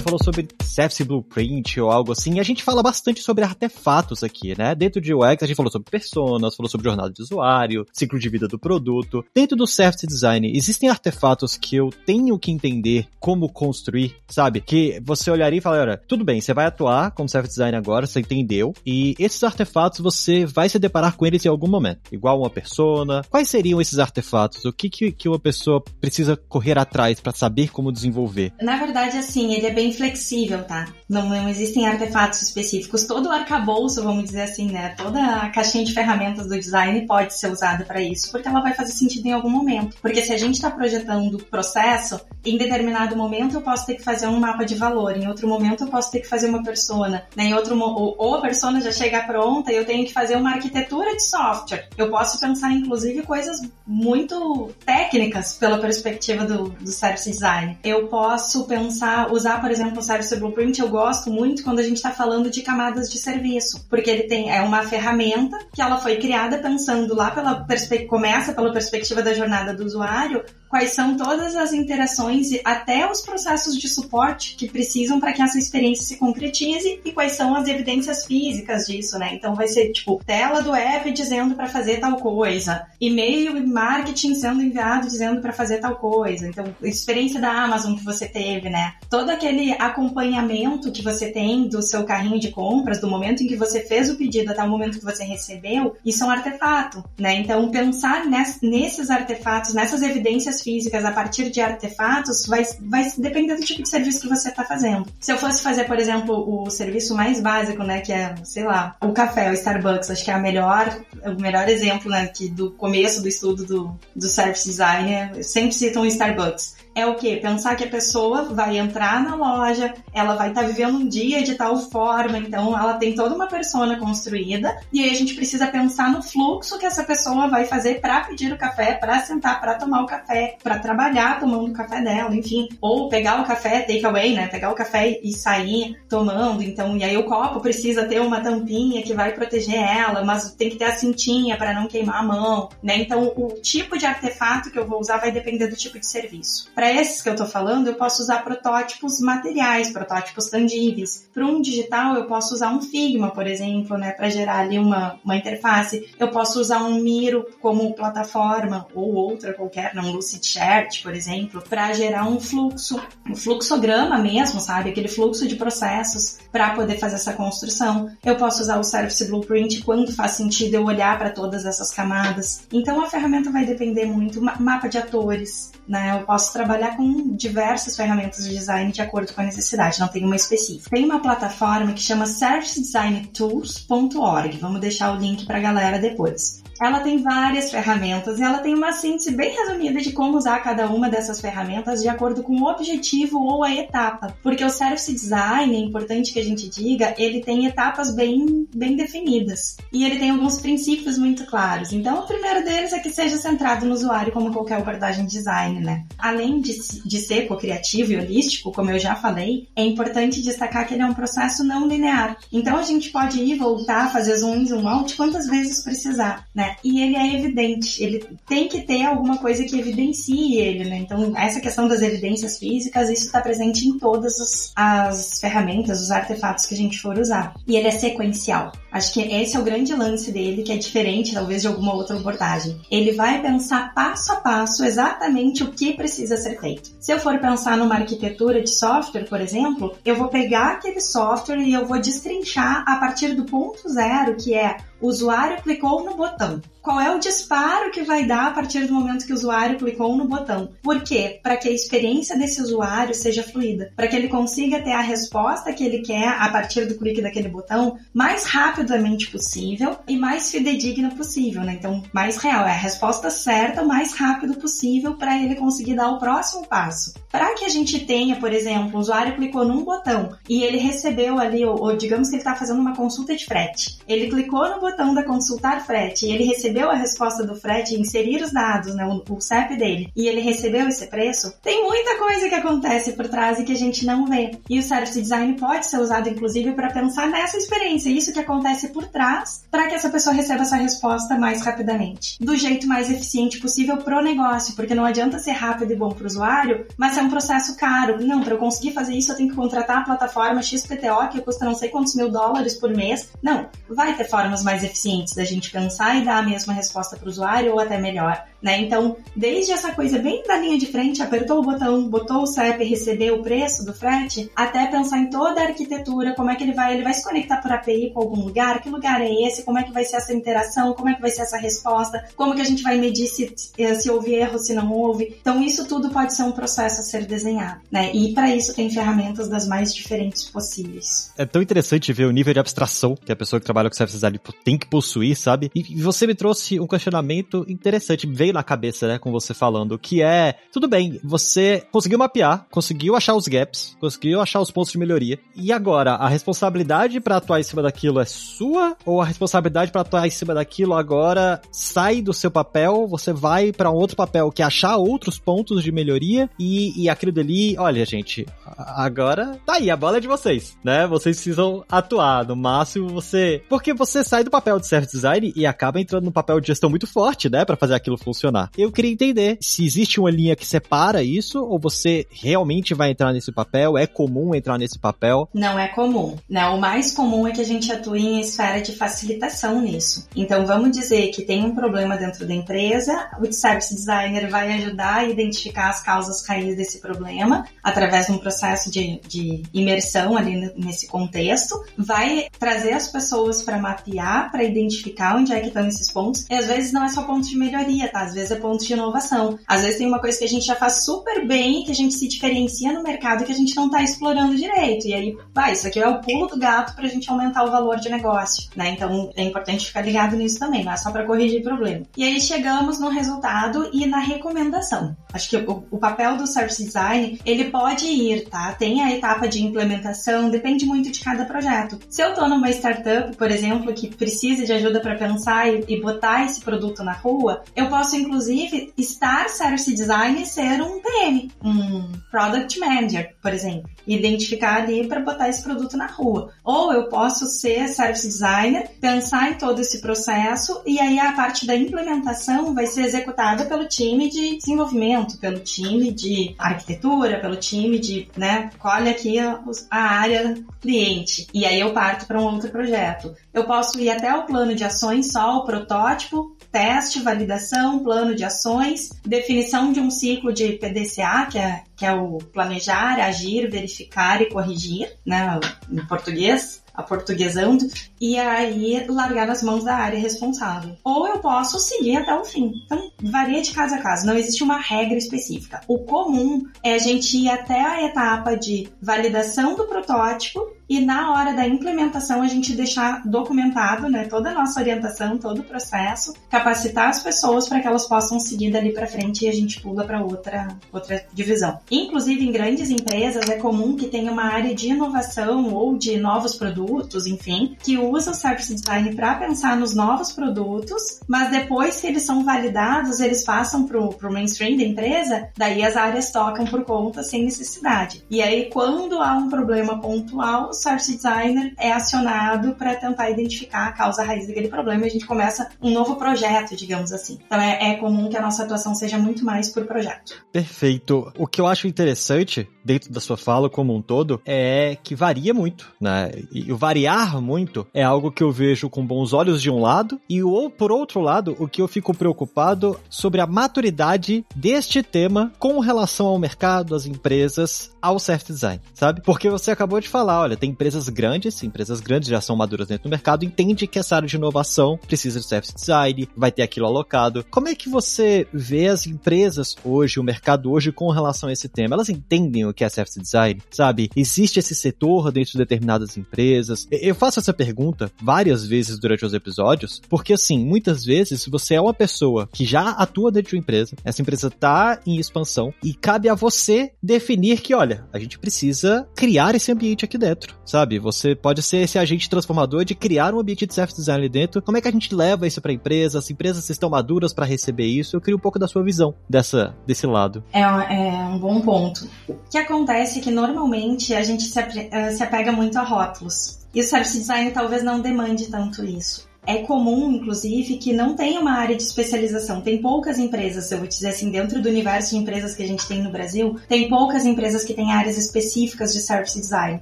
[0.00, 4.24] Você falou sobre Service Blueprint ou algo assim, e a gente fala bastante sobre artefatos
[4.24, 4.74] aqui, né?
[4.74, 8.28] Dentro de UX, a gente falou sobre personas, falou sobre jornada de usuário, ciclo de
[8.28, 9.22] vida do produto.
[9.34, 14.62] Dentro do Service Design, existem artefatos que eu tenho que entender como construir, sabe?
[14.62, 18.06] Que você olharia e falaria, olha, tudo bem, você vai atuar como Service Design agora,
[18.06, 22.40] você entendeu, e esses artefatos você vai se deparar com eles em algum momento, igual
[22.40, 23.22] uma persona.
[23.28, 24.64] Quais seriam esses artefatos?
[24.64, 28.52] O que, que, que uma pessoa precisa correr atrás para saber como desenvolver?
[28.62, 30.86] Na verdade, assim, ele é bem flexível, tá?
[31.08, 33.04] Não, não existem artefatos específicos.
[33.04, 34.94] Todo o arcabouço, vamos dizer assim, né?
[34.96, 38.74] Toda a caixinha de ferramentas do design pode ser usada para isso, porque ela vai
[38.74, 39.96] fazer sentido em algum momento.
[40.00, 44.02] Porque se a gente está projetando o processo, em determinado momento eu posso ter que
[44.04, 47.24] fazer um mapa de valor, em outro momento eu posso ter que fazer uma persona,
[47.34, 47.44] né?
[47.44, 50.50] Em outro ou, ou a persona já chega pronta e eu tenho que fazer uma
[50.50, 51.88] arquitetura de software.
[51.96, 57.78] Eu posso pensar, inclusive, coisas muito técnicas pela perspectiva do, do service design.
[57.82, 61.96] Eu posso pensar, usar, por exemplo, o Service Blueprint eu gosto muito quando a gente
[61.96, 66.16] está falando de camadas de serviço, porque ele tem é uma ferramenta que ela foi
[66.16, 67.66] criada pensando lá pela
[68.08, 73.20] começa pela perspectiva da jornada do usuário, quais são todas as interações e até os
[73.20, 77.66] processos de suporte que precisam para que essa experiência se concretize e quais são as
[77.66, 79.34] evidências físicas disso, né?
[79.34, 84.34] Então vai ser tipo tela do app dizendo para fazer tal coisa, e-mail e marketing
[84.34, 86.46] sendo enviado dizendo para fazer tal coisa.
[86.46, 88.94] Então, experiência da Amazon que você teve, né?
[89.10, 93.56] Todo aquele acompanhamento que você tem do seu carrinho de compras, do momento em que
[93.56, 97.34] você fez o pedido até o momento que você recebeu, isso é um artefato, né?
[97.34, 103.62] Então, pensar nesses artefatos, nessas evidências físicas a partir de artefatos vai, vai depender do
[103.62, 105.06] tipo de serviço que você está fazendo.
[105.20, 108.96] Se eu fosse fazer, por exemplo, o serviço mais básico, né, que é, sei lá,
[109.00, 112.70] o café, o Starbucks, acho que é a melhor, o melhor exemplo, né, que do
[112.72, 117.36] começo do estudo do, do service design, sempre citam o Starbucks é o que?
[117.36, 121.42] Pensar que a pessoa vai entrar na loja, ela vai estar tá vivendo um dia
[121.42, 125.66] de tal forma, então ela tem toda uma persona construída, e aí a gente precisa
[125.66, 129.74] pensar no fluxo que essa pessoa vai fazer para pedir o café, para sentar, para
[129.74, 134.04] tomar o café, para trabalhar tomando o café dela, enfim, ou pegar o café take
[134.04, 134.48] away, né?
[134.48, 139.02] Pegar o café e sair tomando, então, e aí o copo precisa ter uma tampinha
[139.02, 142.68] que vai proteger ela, mas tem que ter a cintinha para não queimar a mão,
[142.82, 142.96] né?
[142.96, 146.70] Então, o tipo de artefato que eu vou usar vai depender do tipo de serviço.
[146.74, 151.28] Para esses que eu estou falando, eu posso usar protótipos materiais, protótipos tangíveis.
[151.32, 155.18] Para um digital, eu posso usar um Figma, por exemplo, né, para gerar ali uma,
[155.24, 156.12] uma interface.
[156.18, 161.92] Eu posso usar um Miro como plataforma ou outra qualquer, um Lucidchart, por exemplo, para
[161.92, 164.90] gerar um fluxo, um fluxograma mesmo, sabe?
[164.90, 168.10] Aquele fluxo de processos para poder fazer essa construção.
[168.24, 172.66] Eu posso usar o Service Blueprint quando faz sentido eu olhar para todas essas camadas.
[172.72, 176.18] Então a ferramenta vai depender muito, mapa de atores, né?
[176.18, 180.06] Eu posso trabalhar trabalhar com diversas ferramentas de design de acordo com a necessidade, não
[180.06, 180.90] tem uma específica.
[180.90, 184.56] Tem uma plataforma que chama servicedesigntools.org.
[184.58, 186.59] Vamos deixar o link para a galera depois.
[186.80, 190.88] Ela tem várias ferramentas e ela tem uma síntese bem resumida de como usar cada
[190.88, 194.34] uma dessas ferramentas de acordo com o objetivo ou a etapa.
[194.42, 198.96] Porque o service design, é importante que a gente diga, ele tem etapas bem, bem
[198.96, 199.76] definidas.
[199.92, 201.92] E ele tem alguns princípios muito claros.
[201.92, 205.80] Então, o primeiro deles é que seja centrado no usuário, como qualquer abordagem de design,
[205.80, 206.04] né?
[206.18, 210.94] Além de, de ser co-criativo e holístico, como eu já falei, é importante destacar que
[210.94, 212.38] ele é um processo não linear.
[212.50, 216.69] Então, a gente pode ir voltar, fazer zoom zoom out quantas vezes precisar, né?
[216.84, 220.98] E ele é evidente, ele tem que ter alguma coisa que evidencie ele, né?
[220.98, 226.10] Então, essa questão das evidências físicas, isso está presente em todas as, as ferramentas, os
[226.10, 227.54] artefatos que a gente for usar.
[227.66, 228.72] E ele é sequencial.
[228.92, 232.16] Acho que esse é o grande lance dele, que é diferente, talvez, de alguma outra
[232.16, 232.80] abordagem.
[232.90, 236.90] Ele vai pensar passo a passo exatamente o que precisa ser feito.
[236.98, 241.60] Se eu for pensar numa arquitetura de software, por exemplo, eu vou pegar aquele software
[241.60, 246.16] e eu vou destrinchar a partir do ponto zero, que é o usuário clicou no
[246.16, 246.59] botão.
[246.82, 250.16] Qual é o disparo que vai dar a partir do momento que o usuário clicou
[250.16, 250.70] no botão?
[250.82, 251.38] Por quê?
[251.42, 255.72] Para que a experiência desse usuário seja fluida, para que ele consiga ter a resposta
[255.72, 261.10] que ele quer a partir do clique daquele botão mais rapidamente possível e mais fidedigna
[261.10, 261.74] possível, né?
[261.78, 266.10] Então, mais real, é a resposta certa o mais rápido possível para ele conseguir dar
[266.10, 267.14] o próximo passo.
[267.30, 271.38] Para que a gente tenha, por exemplo, o usuário clicou num botão e ele recebeu
[271.38, 273.98] ali, ou, ou digamos que ele está fazendo uma consulta de frete.
[274.08, 278.42] Ele clicou no botão da consultar frete e ele recebeu a resposta do frete, inserir
[278.42, 282.48] os dados, né, o, o CEP dele, e ele recebeu esse preço, tem muita coisa
[282.48, 284.52] que acontece por trás e que a gente não vê.
[284.68, 288.88] E o Service Design pode ser usado, inclusive, para pensar nessa experiência, isso que acontece
[288.88, 293.60] por trás, para que essa pessoa receba essa resposta mais rapidamente, do jeito mais eficiente
[293.60, 297.22] possível pro negócio, porque não adianta ser rápido e bom para o usuário, mas é
[297.22, 298.24] um processo caro.
[298.24, 301.64] Não, para eu conseguir fazer isso, eu tenho que contratar a plataforma XPTO, que custa
[301.64, 303.30] não sei quantos mil dólares por mês.
[303.42, 307.26] Não, vai ter formas mais eficientes da gente pensar e dar a mesma resposta para
[307.26, 308.46] o usuário ou até melhor.
[308.62, 308.80] Né?
[308.80, 312.84] Então, desde essa coisa bem da linha de frente, apertou o botão, botou o CEP,
[312.84, 316.74] recebeu o preço do frete, até pensar em toda a arquitetura, como é que ele
[316.74, 319.78] vai, ele vai se conectar por API com algum lugar, que lugar é esse, como
[319.78, 322.60] é que vai ser essa interação, como é que vai ser essa resposta, como que
[322.60, 325.36] a gente vai medir se, se houve erro, se não houve.
[325.40, 328.10] Então, isso tudo pode ser um processo a ser desenhado, né?
[328.12, 331.32] E para isso tem ferramentas das mais diferentes possíveis.
[331.38, 334.16] É tão interessante ver o nível de abstração que a pessoa que trabalha com service
[334.16, 335.70] design tem que possuir, sabe?
[335.74, 339.98] E você me trouxe um questionamento interessante, veio veio na cabeça, né, com você falando,
[339.98, 344.92] que é, tudo bem, você conseguiu mapear, conseguiu achar os gaps, conseguiu achar os pontos
[344.92, 349.24] de melhoria, e agora, a responsabilidade para atuar em cima daquilo é sua, ou a
[349.24, 353.94] responsabilidade para atuar em cima daquilo agora sai do seu papel, você vai para um
[353.94, 358.46] outro papel, que é achar outros pontos de melhoria, e, e aquilo dali, olha, gente,
[358.76, 363.62] agora tá aí, a bola é de vocês, né, vocês precisam atuar, no máximo você,
[363.68, 366.90] porque você sai do papel de service design e acaba entrando no papel de gestão
[366.90, 368.70] muito forte, né, para fazer aquilo funcionar funcionar.
[368.76, 373.32] Eu queria entender se existe uma linha que separa isso ou você realmente vai entrar
[373.32, 375.48] nesse papel, é comum entrar nesse papel?
[375.52, 376.66] Não é comum, né?
[376.68, 380.26] O mais comum é que a gente atue em esfera de facilitação nisso.
[380.34, 385.18] Então vamos dizer que tem um problema dentro da empresa, o service designer vai ajudar
[385.18, 390.72] a identificar as causas raiz desse problema através de um processo de, de imersão ali
[390.76, 396.10] nesse contexto, vai trazer as pessoas para mapear, para identificar onde é que estão esses
[396.10, 396.46] pontos.
[396.48, 398.29] E às vezes não é só ponto de melhoria, tá?
[398.30, 399.58] Às vezes é ponto de inovação.
[399.66, 402.14] Às vezes tem uma coisa que a gente já faz super bem, que a gente
[402.14, 405.06] se diferencia no mercado que a gente não está explorando direito.
[405.06, 407.70] E aí, vai, isso aqui é o pulo do gato para a gente aumentar o
[407.70, 408.90] valor de negócio, né?
[408.90, 412.04] Então é importante ficar ligado nisso também, não é só para corrigir problema.
[412.16, 415.16] E aí chegamos no resultado e na recomendação.
[415.32, 418.72] Acho que o, o papel do service design, ele pode ir, tá?
[418.72, 421.98] Tem a etapa de implementação, depende muito de cada projeto.
[422.08, 426.00] Se eu tô numa startup, por exemplo, que precisa de ajuda para pensar e, e
[426.00, 431.50] botar esse produto na rua, eu posso inclusive, estar service design e ser um PM,
[431.62, 433.90] um product manager, por exemplo.
[434.06, 436.52] Identificar ali para botar esse produto na rua.
[436.64, 441.66] Ou eu posso ser service designer, pensar em todo esse processo e aí a parte
[441.66, 447.98] da implementação vai ser executada pelo time de desenvolvimento, pelo time de arquitetura, pelo time
[447.98, 451.46] de, né, colhe aqui a, a área cliente.
[451.52, 453.34] E aí eu parto para um outro projeto.
[453.52, 458.42] Eu posso ir até o plano de ações, só o protótipo, teste, validação, plano de
[458.42, 464.42] ações, definição de um ciclo de PDCA, que é, que é o planejar, agir, verificar
[464.42, 467.86] e corrigir, né, em português aportuguesando,
[468.20, 470.96] e aí largar nas mãos da área responsável.
[471.04, 472.72] Ou eu posso seguir até o fim.
[472.84, 475.80] Então, varia de caso a caso, não existe uma regra específica.
[475.88, 481.32] O comum é a gente ir até a etapa de validação do protótipo e na
[481.32, 486.34] hora da implementação a gente deixar documentado, né, toda a nossa orientação, todo o processo,
[486.50, 490.04] capacitar as pessoas para que elas possam seguir dali para frente e a gente pula
[490.04, 491.78] para outra outra divisão.
[491.88, 496.56] Inclusive em grandes empresas é comum que tenha uma área de inovação ou de novos
[496.56, 496.79] produtos,
[497.26, 502.22] enfim, que usa o service design para pensar nos novos produtos, mas depois que eles
[502.22, 507.22] são validados, eles passam para o mainstream da empresa, daí as áreas tocam por conta
[507.22, 508.24] sem necessidade.
[508.30, 513.92] E aí quando há um problema pontual, service designer é acionado para tentar identificar a
[513.92, 517.38] causa raiz daquele problema e a gente começa um novo projeto, digamos assim.
[517.46, 520.44] Então é, é comum que a nossa atuação seja muito mais por projeto.
[520.52, 521.32] Perfeito.
[521.38, 525.52] O que eu acho interessante dentro da sua fala como um todo é que varia
[525.54, 526.30] muito, né?
[526.52, 530.20] E o variar muito é algo que eu vejo com bons olhos de um lado
[530.28, 535.52] e o por outro lado, o que eu fico preocupado sobre a maturidade deste tema
[535.58, 539.20] com relação ao mercado, às empresas, ao self design, sabe?
[539.22, 543.04] Porque você acabou de falar, olha, tem empresas grandes, empresas grandes já são maduras dentro
[543.04, 546.86] do mercado, entende que essa área de inovação precisa de self design, vai ter aquilo
[546.86, 547.44] alocado.
[547.50, 551.68] Como é que você vê as empresas hoje, o mercado hoje com relação a esse
[551.68, 551.94] tema?
[551.94, 554.10] Elas entendem o que é self design, sabe?
[554.14, 556.86] Existe esse setor dentro de determinadas empresas?
[556.90, 561.80] Eu faço essa pergunta várias vezes durante os episódios, porque assim, muitas vezes você é
[561.80, 565.94] uma pessoa que já atua dentro de uma empresa, essa empresa tá em expansão e
[565.94, 570.98] cabe a você definir que, olha, a gente precisa criar esse ambiente aqui dentro, sabe?
[570.98, 574.62] Você pode ser esse agente transformador de criar um ambiente de self design ali dentro.
[574.62, 576.18] Como é que a gente leva isso para empresa?
[576.18, 578.16] As empresas estão maduras para receber isso?
[578.16, 580.44] Eu queria um pouco da sua visão dessa desse lado.
[580.52, 582.08] É, é um bom ponto.
[582.50, 586.58] Que acontece é que normalmente a gente se, eh, se apega muito a rótulos.
[586.74, 589.29] E o service design talvez não demande tanto isso.
[589.46, 592.60] É comum, inclusive, que não tenha uma área de especialização.
[592.60, 595.86] Tem poucas empresas, eu vou dizer assim, dentro do universo de empresas que a gente
[595.88, 599.80] tem no Brasil, tem poucas empresas que têm áreas específicas de service design.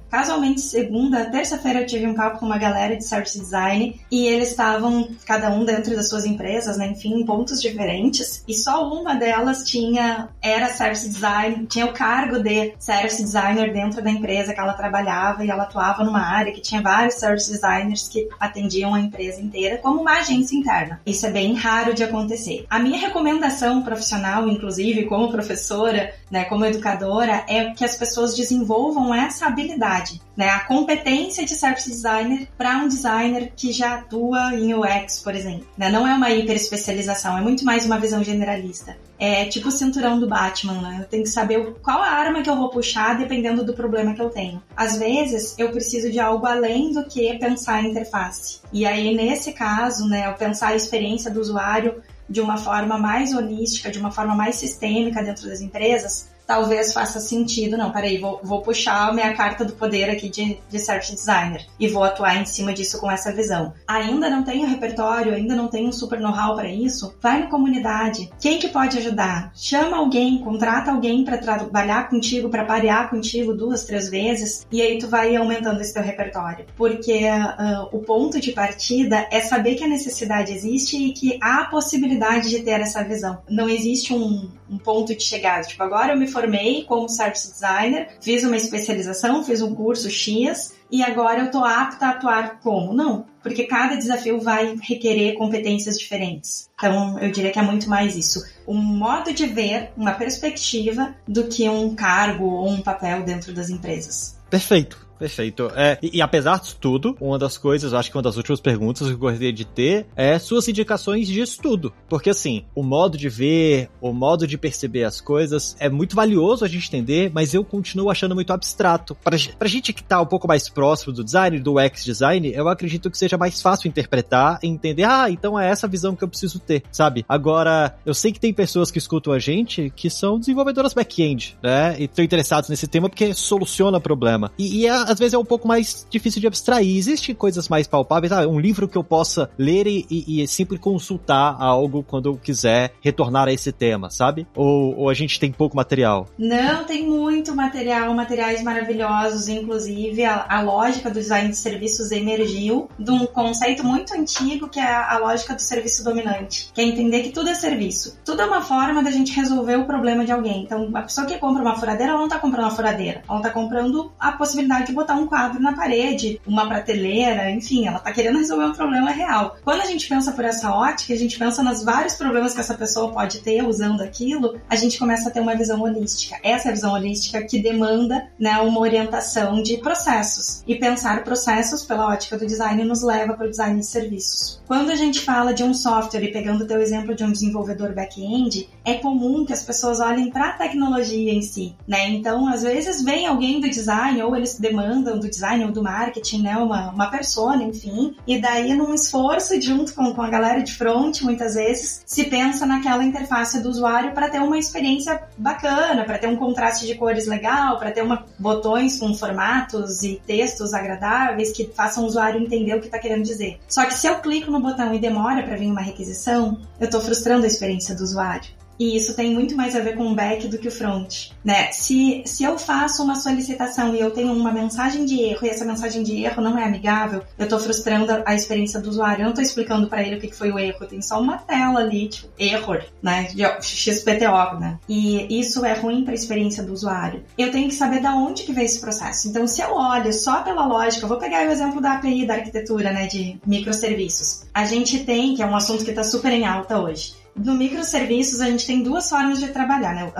[0.09, 4.49] Casualmente, segunda, terça-feira eu tive um papo com uma galera de service design e eles
[4.49, 9.15] estavam, cada um dentro das suas empresas, né, enfim, em pontos diferentes, e só uma
[9.15, 14.59] delas tinha, era service design, tinha o cargo de service designer dentro da empresa que
[14.59, 18.99] ela trabalhava e ela atuava numa área que tinha vários service designers que atendiam a
[18.99, 21.01] empresa inteira como uma agência interna.
[21.05, 22.65] Isso é bem raro de acontecer.
[22.69, 29.13] A minha recomendação profissional, inclusive como professora, né, como educadora, é que as pessoas desenvolvam
[29.13, 34.73] essa habilidade, né, a competência de service designer para um designer que já atua em
[34.73, 35.67] UX, por exemplo.
[35.77, 35.89] Né?
[35.89, 38.95] Não é uma hiper especialização, é muito mais uma visão generalista.
[39.19, 40.97] É tipo o cinturão do Batman, né?
[41.01, 44.21] Eu tenho que saber qual a arma que eu vou puxar dependendo do problema que
[44.21, 44.63] eu tenho.
[44.75, 48.61] Às vezes, eu preciso de algo além do que pensar a interface.
[48.71, 53.33] E aí, nesse caso, né, eu pensar a experiência do usuário de uma forma mais
[53.33, 57.77] holística, de uma forma mais sistêmica dentro das empresas, talvez faça sentido.
[57.77, 61.67] Não, peraí, vou, vou puxar a minha carta do poder aqui de, de search designer
[61.79, 63.71] e vou atuar em cima disso com essa visão.
[63.87, 67.15] Ainda não tenho repertório, ainda não tenho um super know-how para isso?
[67.21, 68.31] Vai na comunidade.
[68.39, 69.51] Quem que pode ajudar?
[69.53, 74.97] Chama alguém, contrata alguém para trabalhar contigo, para parear contigo duas, três vezes e aí
[74.97, 76.65] tu vai aumentando esse teu repertório.
[76.75, 81.61] Porque uh, o ponto de partida é saber que a necessidade existe e que há
[81.61, 83.37] a possibilidade de ter essa visão.
[83.47, 85.67] Não existe um, um ponto de chegada.
[85.67, 90.73] Tipo, agora eu me formei como service designer, fiz uma especialização, fiz um curso X
[90.89, 92.93] e agora eu estou apta a atuar como?
[92.93, 96.69] Não, porque cada desafio vai requerer competências diferentes.
[96.75, 98.41] Então, eu diria que é muito mais isso.
[98.67, 103.69] Um modo de ver, uma perspectiva, do que um cargo ou um papel dentro das
[103.69, 104.37] empresas.
[104.49, 105.08] Perfeito.
[105.19, 105.69] Perfeito.
[105.75, 109.05] É, e, e, apesar de tudo, uma das coisas, acho que uma das últimas perguntas
[109.05, 111.93] que eu gostaria de ter é suas indicações de estudo.
[112.07, 116.63] Porque assim, o modo de ver, o modo de perceber as coisas é muito valioso
[116.63, 119.13] a gente entender, mas eu continuo achando muito abstrato.
[119.15, 122.69] Pra, pra gente que tá um pouco mais próximo do design, do UX design, eu
[122.69, 126.27] acredito que seja mais fácil interpretar e entender, ah, então é essa visão que eu
[126.27, 127.25] preciso ter, sabe?
[127.27, 131.95] Agora, eu sei que tem pessoas que escutam a gente que são desenvolvedoras back-end, né?
[131.99, 134.51] E estão interessados nesse tema porque soluciona problema.
[134.57, 136.97] E, e é às vezes é um pouco mais difícil de abstrair.
[136.97, 140.77] Existem coisas mais palpáveis, ah, um livro que eu possa ler e, e, e sempre
[140.77, 144.47] consultar algo quando eu quiser retornar a esse tema, sabe?
[144.55, 146.27] Ou, ou a gente tem pouco material?
[146.37, 152.87] Não, tem muito material, materiais maravilhosos, inclusive a, a lógica do design de serviços emergiu
[152.99, 156.83] de um conceito muito antigo que é a, a lógica do serviço dominante, que é
[156.83, 158.17] entender que tudo é serviço.
[158.23, 160.63] Tudo é uma forma da gente resolver o problema de alguém.
[160.63, 163.49] Então, a pessoa que compra uma furadeira, ela não está comprando uma furadeira, ela está
[163.49, 168.37] comprando a possibilidade de botar um quadro na parede, uma prateleira, enfim, ela tá querendo
[168.37, 169.57] resolver um problema real.
[169.63, 172.73] Quando a gente pensa por essa ótica, a gente pensa nos vários problemas que essa
[172.73, 176.37] pessoa pode ter usando aquilo, a gente começa a ter uma visão holística.
[176.43, 180.63] Essa é a visão holística que demanda né, uma orientação de processos.
[180.67, 184.61] E pensar processos pela ótica do design nos leva para o design de serviços.
[184.67, 187.93] Quando a gente fala de um software, e pegando o teu exemplo de um desenvolvedor
[187.93, 192.09] back-end, é comum que as pessoas olhem para a tecnologia em si, né?
[192.09, 196.43] Então, às vezes vem alguém do design ou eles demandam do design ou do marketing,
[196.43, 196.57] né?
[196.57, 198.15] Uma, uma persona, enfim.
[198.25, 202.65] E daí, num esforço junto com, com a galera de front, muitas vezes, se pensa
[202.65, 207.27] naquela interface do usuário para ter uma experiência bacana, para ter um contraste de cores
[207.27, 212.75] legal, para ter uma, botões com formatos e textos agradáveis que façam o usuário entender
[212.75, 213.59] o que está querendo dizer.
[213.67, 217.01] Só que se eu clico no botão e demora para vir uma requisição, eu estou
[217.01, 218.59] frustrando a experiência do usuário.
[218.79, 221.69] E isso tem muito mais a ver com o back do que o front, né?
[221.73, 225.65] Se, se eu faço uma solicitação e eu tenho uma mensagem de erro e essa
[225.65, 229.31] mensagem de erro não é amigável, eu estou frustrando a experiência do usuário, eu não
[229.31, 232.29] estou explicando para ele o que foi o erro, tem só uma tela ali, tipo,
[232.39, 233.23] error, né?
[233.33, 234.79] De XPTO, né?
[234.87, 237.23] E isso é ruim para a experiência do usuário.
[237.37, 239.27] Eu tenho que saber da onde que veio esse processo.
[239.27, 242.35] Então, se eu olho só pela lógica, eu vou pegar o exemplo da API da
[242.35, 244.45] arquitetura, né, de microserviços.
[244.53, 248.41] A gente tem, que é um assunto que está super em alta hoje, no microserviços,
[248.41, 250.11] a gente tem duas formas de trabalhar, né?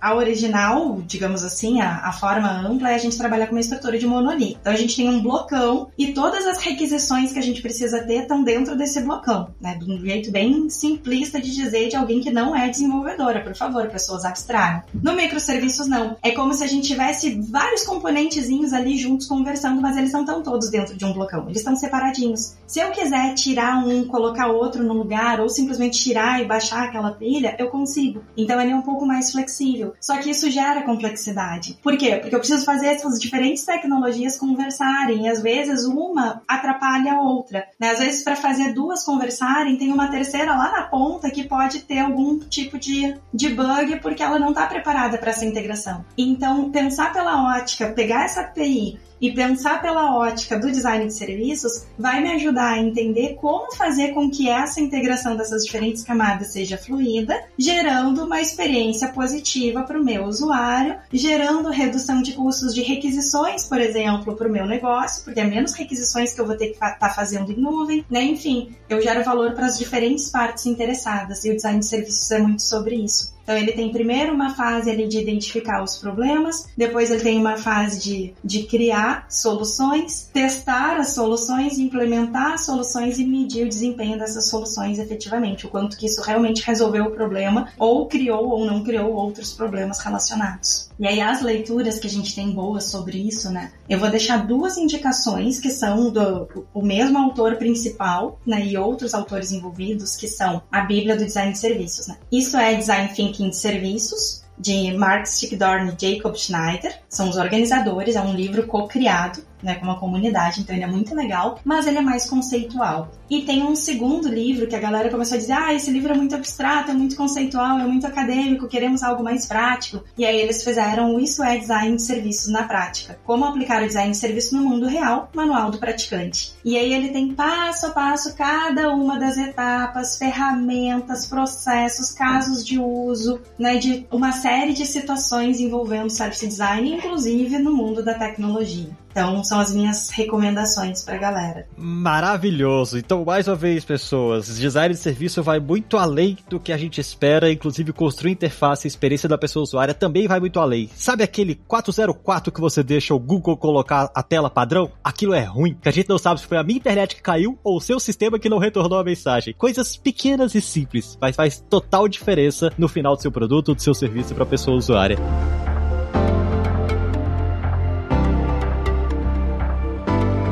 [0.00, 3.98] A original, digamos assim, a, a, forma ampla é a gente trabalhar com uma estrutura
[3.98, 4.58] de monolito.
[4.60, 8.22] Então, a gente tem um blocão e todas as requisições que a gente precisa ter
[8.22, 9.76] estão dentro desse blocão, né?
[9.76, 13.88] De um jeito bem simplista de dizer de alguém que não é desenvolvedora, por favor,
[13.88, 14.82] pessoas abstraiam.
[14.94, 16.16] No microserviços, não.
[16.22, 20.42] É como se a gente tivesse vários componentezinhos ali juntos conversando, mas eles não estão
[20.42, 21.44] todos dentro de um blocão.
[21.46, 22.54] Eles estão separadinhos.
[22.66, 26.84] Se eu quiser tirar um, colocar outro no lugar, ou simplesmente tirar e baixar baixar
[26.84, 28.22] aquela pilha, eu consigo.
[28.36, 29.94] Então ele é um pouco mais flexível.
[29.98, 31.78] Só que isso gera complexidade.
[31.82, 32.16] Por quê?
[32.16, 37.66] Porque eu preciso fazer essas diferentes tecnologias conversarem e às vezes uma atrapalha a outra.
[37.80, 37.90] Né?
[37.90, 42.00] Às vezes para fazer duas conversarem, tem uma terceira lá na ponta que pode ter
[42.00, 46.04] algum tipo de, de bug porque ela não está preparada para essa integração.
[46.16, 51.84] Então pensar pela ótica, pegar essa API e pensar pela ótica do design de serviços
[51.98, 56.78] vai me ajudar a entender como fazer com que essa integração dessas diferentes camadas seja
[56.78, 63.64] fluida, gerando uma experiência positiva para o meu usuário, gerando redução de custos de requisições,
[63.64, 66.74] por exemplo, para o meu negócio, porque é menos requisições que eu vou ter que
[66.74, 68.22] estar tá fazendo em nuvem, né?
[68.22, 72.38] Enfim, eu gero valor para as diferentes partes interessadas e o design de serviços é
[72.38, 73.39] muito sobre isso.
[73.50, 77.56] Então ele tem primeiro uma fase ali de identificar os problemas, depois ele tem uma
[77.56, 84.16] fase de, de criar soluções, testar as soluções, implementar as soluções e medir o desempenho
[84.16, 88.84] dessas soluções efetivamente, o quanto que isso realmente resolveu o problema ou criou ou não
[88.84, 90.88] criou outros problemas relacionados.
[91.00, 93.72] E aí as leituras que a gente tem boas sobre isso, né?
[93.88, 99.14] Eu vou deixar duas indicações que são do o mesmo autor principal, né, e outros
[99.14, 102.18] autores envolvidos, que são a Bíblia do Design de Serviços, né?
[102.30, 108.16] Isso é Design Thinking de serviços, de Mark Stickdorn e Jacob Schneider, são os organizadores,
[108.16, 111.98] é um livro co-criado né, com uma comunidade, então ele é muito legal, mas ele
[111.98, 113.10] é mais conceitual.
[113.28, 116.16] E tem um segundo livro que a galera começou a dizer: ah, esse livro é
[116.16, 120.02] muito abstrato, é muito conceitual, é muito acadêmico, queremos algo mais prático.
[120.18, 123.18] E aí eles fizeram Isso é Design de Serviços na Prática.
[123.24, 126.52] Como aplicar o design de serviço no mundo real, manual do praticante.
[126.64, 132.78] E aí ele tem passo a passo cada uma das etapas, ferramentas, processos, casos de
[132.78, 138.90] uso, né, de uma série de situações envolvendo service design, inclusive no mundo da tecnologia.
[139.10, 141.66] Então, são as minhas recomendações pra galera.
[141.76, 142.96] Maravilhoso.
[142.96, 147.00] Então, mais uma vez, pessoas, design de serviço vai muito além do que a gente
[147.00, 150.88] espera, inclusive construir interface, a experiência da pessoa usuária também vai muito além.
[150.94, 154.90] Sabe aquele 404 que você deixa o Google colocar a tela padrão?
[155.02, 157.58] Aquilo é ruim, que a gente não sabe se foi a minha internet que caiu
[157.64, 159.54] ou o seu sistema que não retornou a mensagem.
[159.54, 163.94] Coisas pequenas e simples, mas faz total diferença no final do seu produto, do seu
[163.94, 165.18] serviço para a pessoa usuária.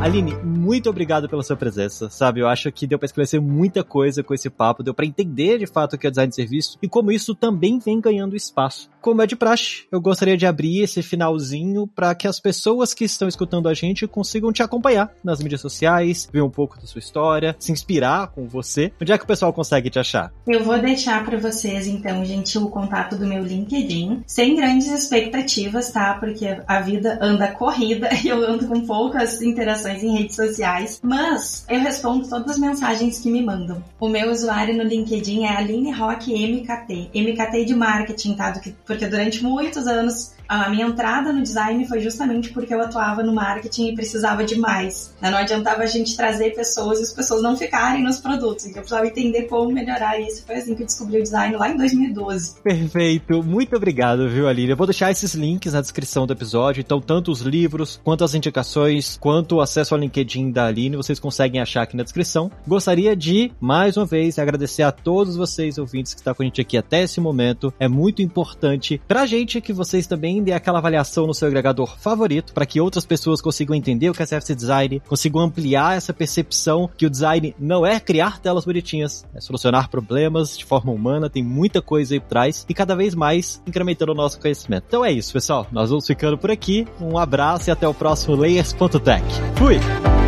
[0.08, 2.40] Aline, muito obrigado pela sua presença, sabe?
[2.40, 5.66] Eu acho que deu para esclarecer muita coisa com esse papo, deu para entender de
[5.66, 8.88] fato o que é design de serviço e como isso também vem ganhando espaço.
[9.00, 13.04] Como é de praxe, eu gostaria de abrir esse finalzinho para que as pessoas que
[13.04, 16.98] estão escutando a gente consigam te acompanhar nas mídias sociais, ver um pouco da sua
[16.98, 18.92] história, se inspirar com você.
[19.00, 20.32] Onde é que o pessoal consegue te achar?
[20.46, 25.92] Eu vou deixar para vocês, então, gente, o contato do meu LinkedIn, sem grandes expectativas,
[25.92, 26.14] tá?
[26.14, 31.64] Porque a vida anda corrida e eu ando com poucas interações em redes sociais, mas
[31.68, 33.82] eu respondo todas as mensagens que me mandam.
[34.00, 38.52] O meu usuário no LinkedIn é Aline Rock MKT, MKT de marketing, tá?
[38.88, 43.34] Porque durante muitos anos a minha entrada no design foi justamente porque eu atuava no
[43.34, 45.14] marketing e precisava de mais.
[45.20, 48.64] Não adiantava a gente trazer pessoas e as pessoas não ficarem nos produtos.
[48.64, 50.42] Então eu precisava entender como melhorar isso.
[50.46, 52.62] Foi assim que eu descobri o design lá em 2012.
[52.62, 53.42] Perfeito.
[53.42, 54.70] Muito obrigado, viu, Aline?
[54.70, 56.80] Eu vou deixar esses links na descrição do episódio.
[56.80, 61.20] Então, tanto os livros, quanto as indicações, quanto o acesso ao LinkedIn da Aline, vocês
[61.20, 62.50] conseguem achar aqui na descrição.
[62.66, 66.62] Gostaria de, mais uma vez, agradecer a todos vocês, ouvintes, que estão com a gente
[66.62, 67.72] aqui até esse momento.
[67.78, 72.52] É muito importante pra gente que vocês também dê aquela avaliação no seu agregador favorito
[72.52, 76.88] para que outras pessoas consigam entender o que é CFC Design, consigam ampliar essa percepção
[76.96, 81.42] que o design não é criar telas bonitinhas, é solucionar problemas de forma humana, tem
[81.42, 84.84] muita coisa aí por trás e cada vez mais incrementando o nosso conhecimento.
[84.86, 85.66] Então é isso, pessoal.
[85.72, 86.86] Nós vamos ficando por aqui.
[87.00, 89.24] Um abraço e até o próximo Layers.tech.
[89.56, 90.27] Fui!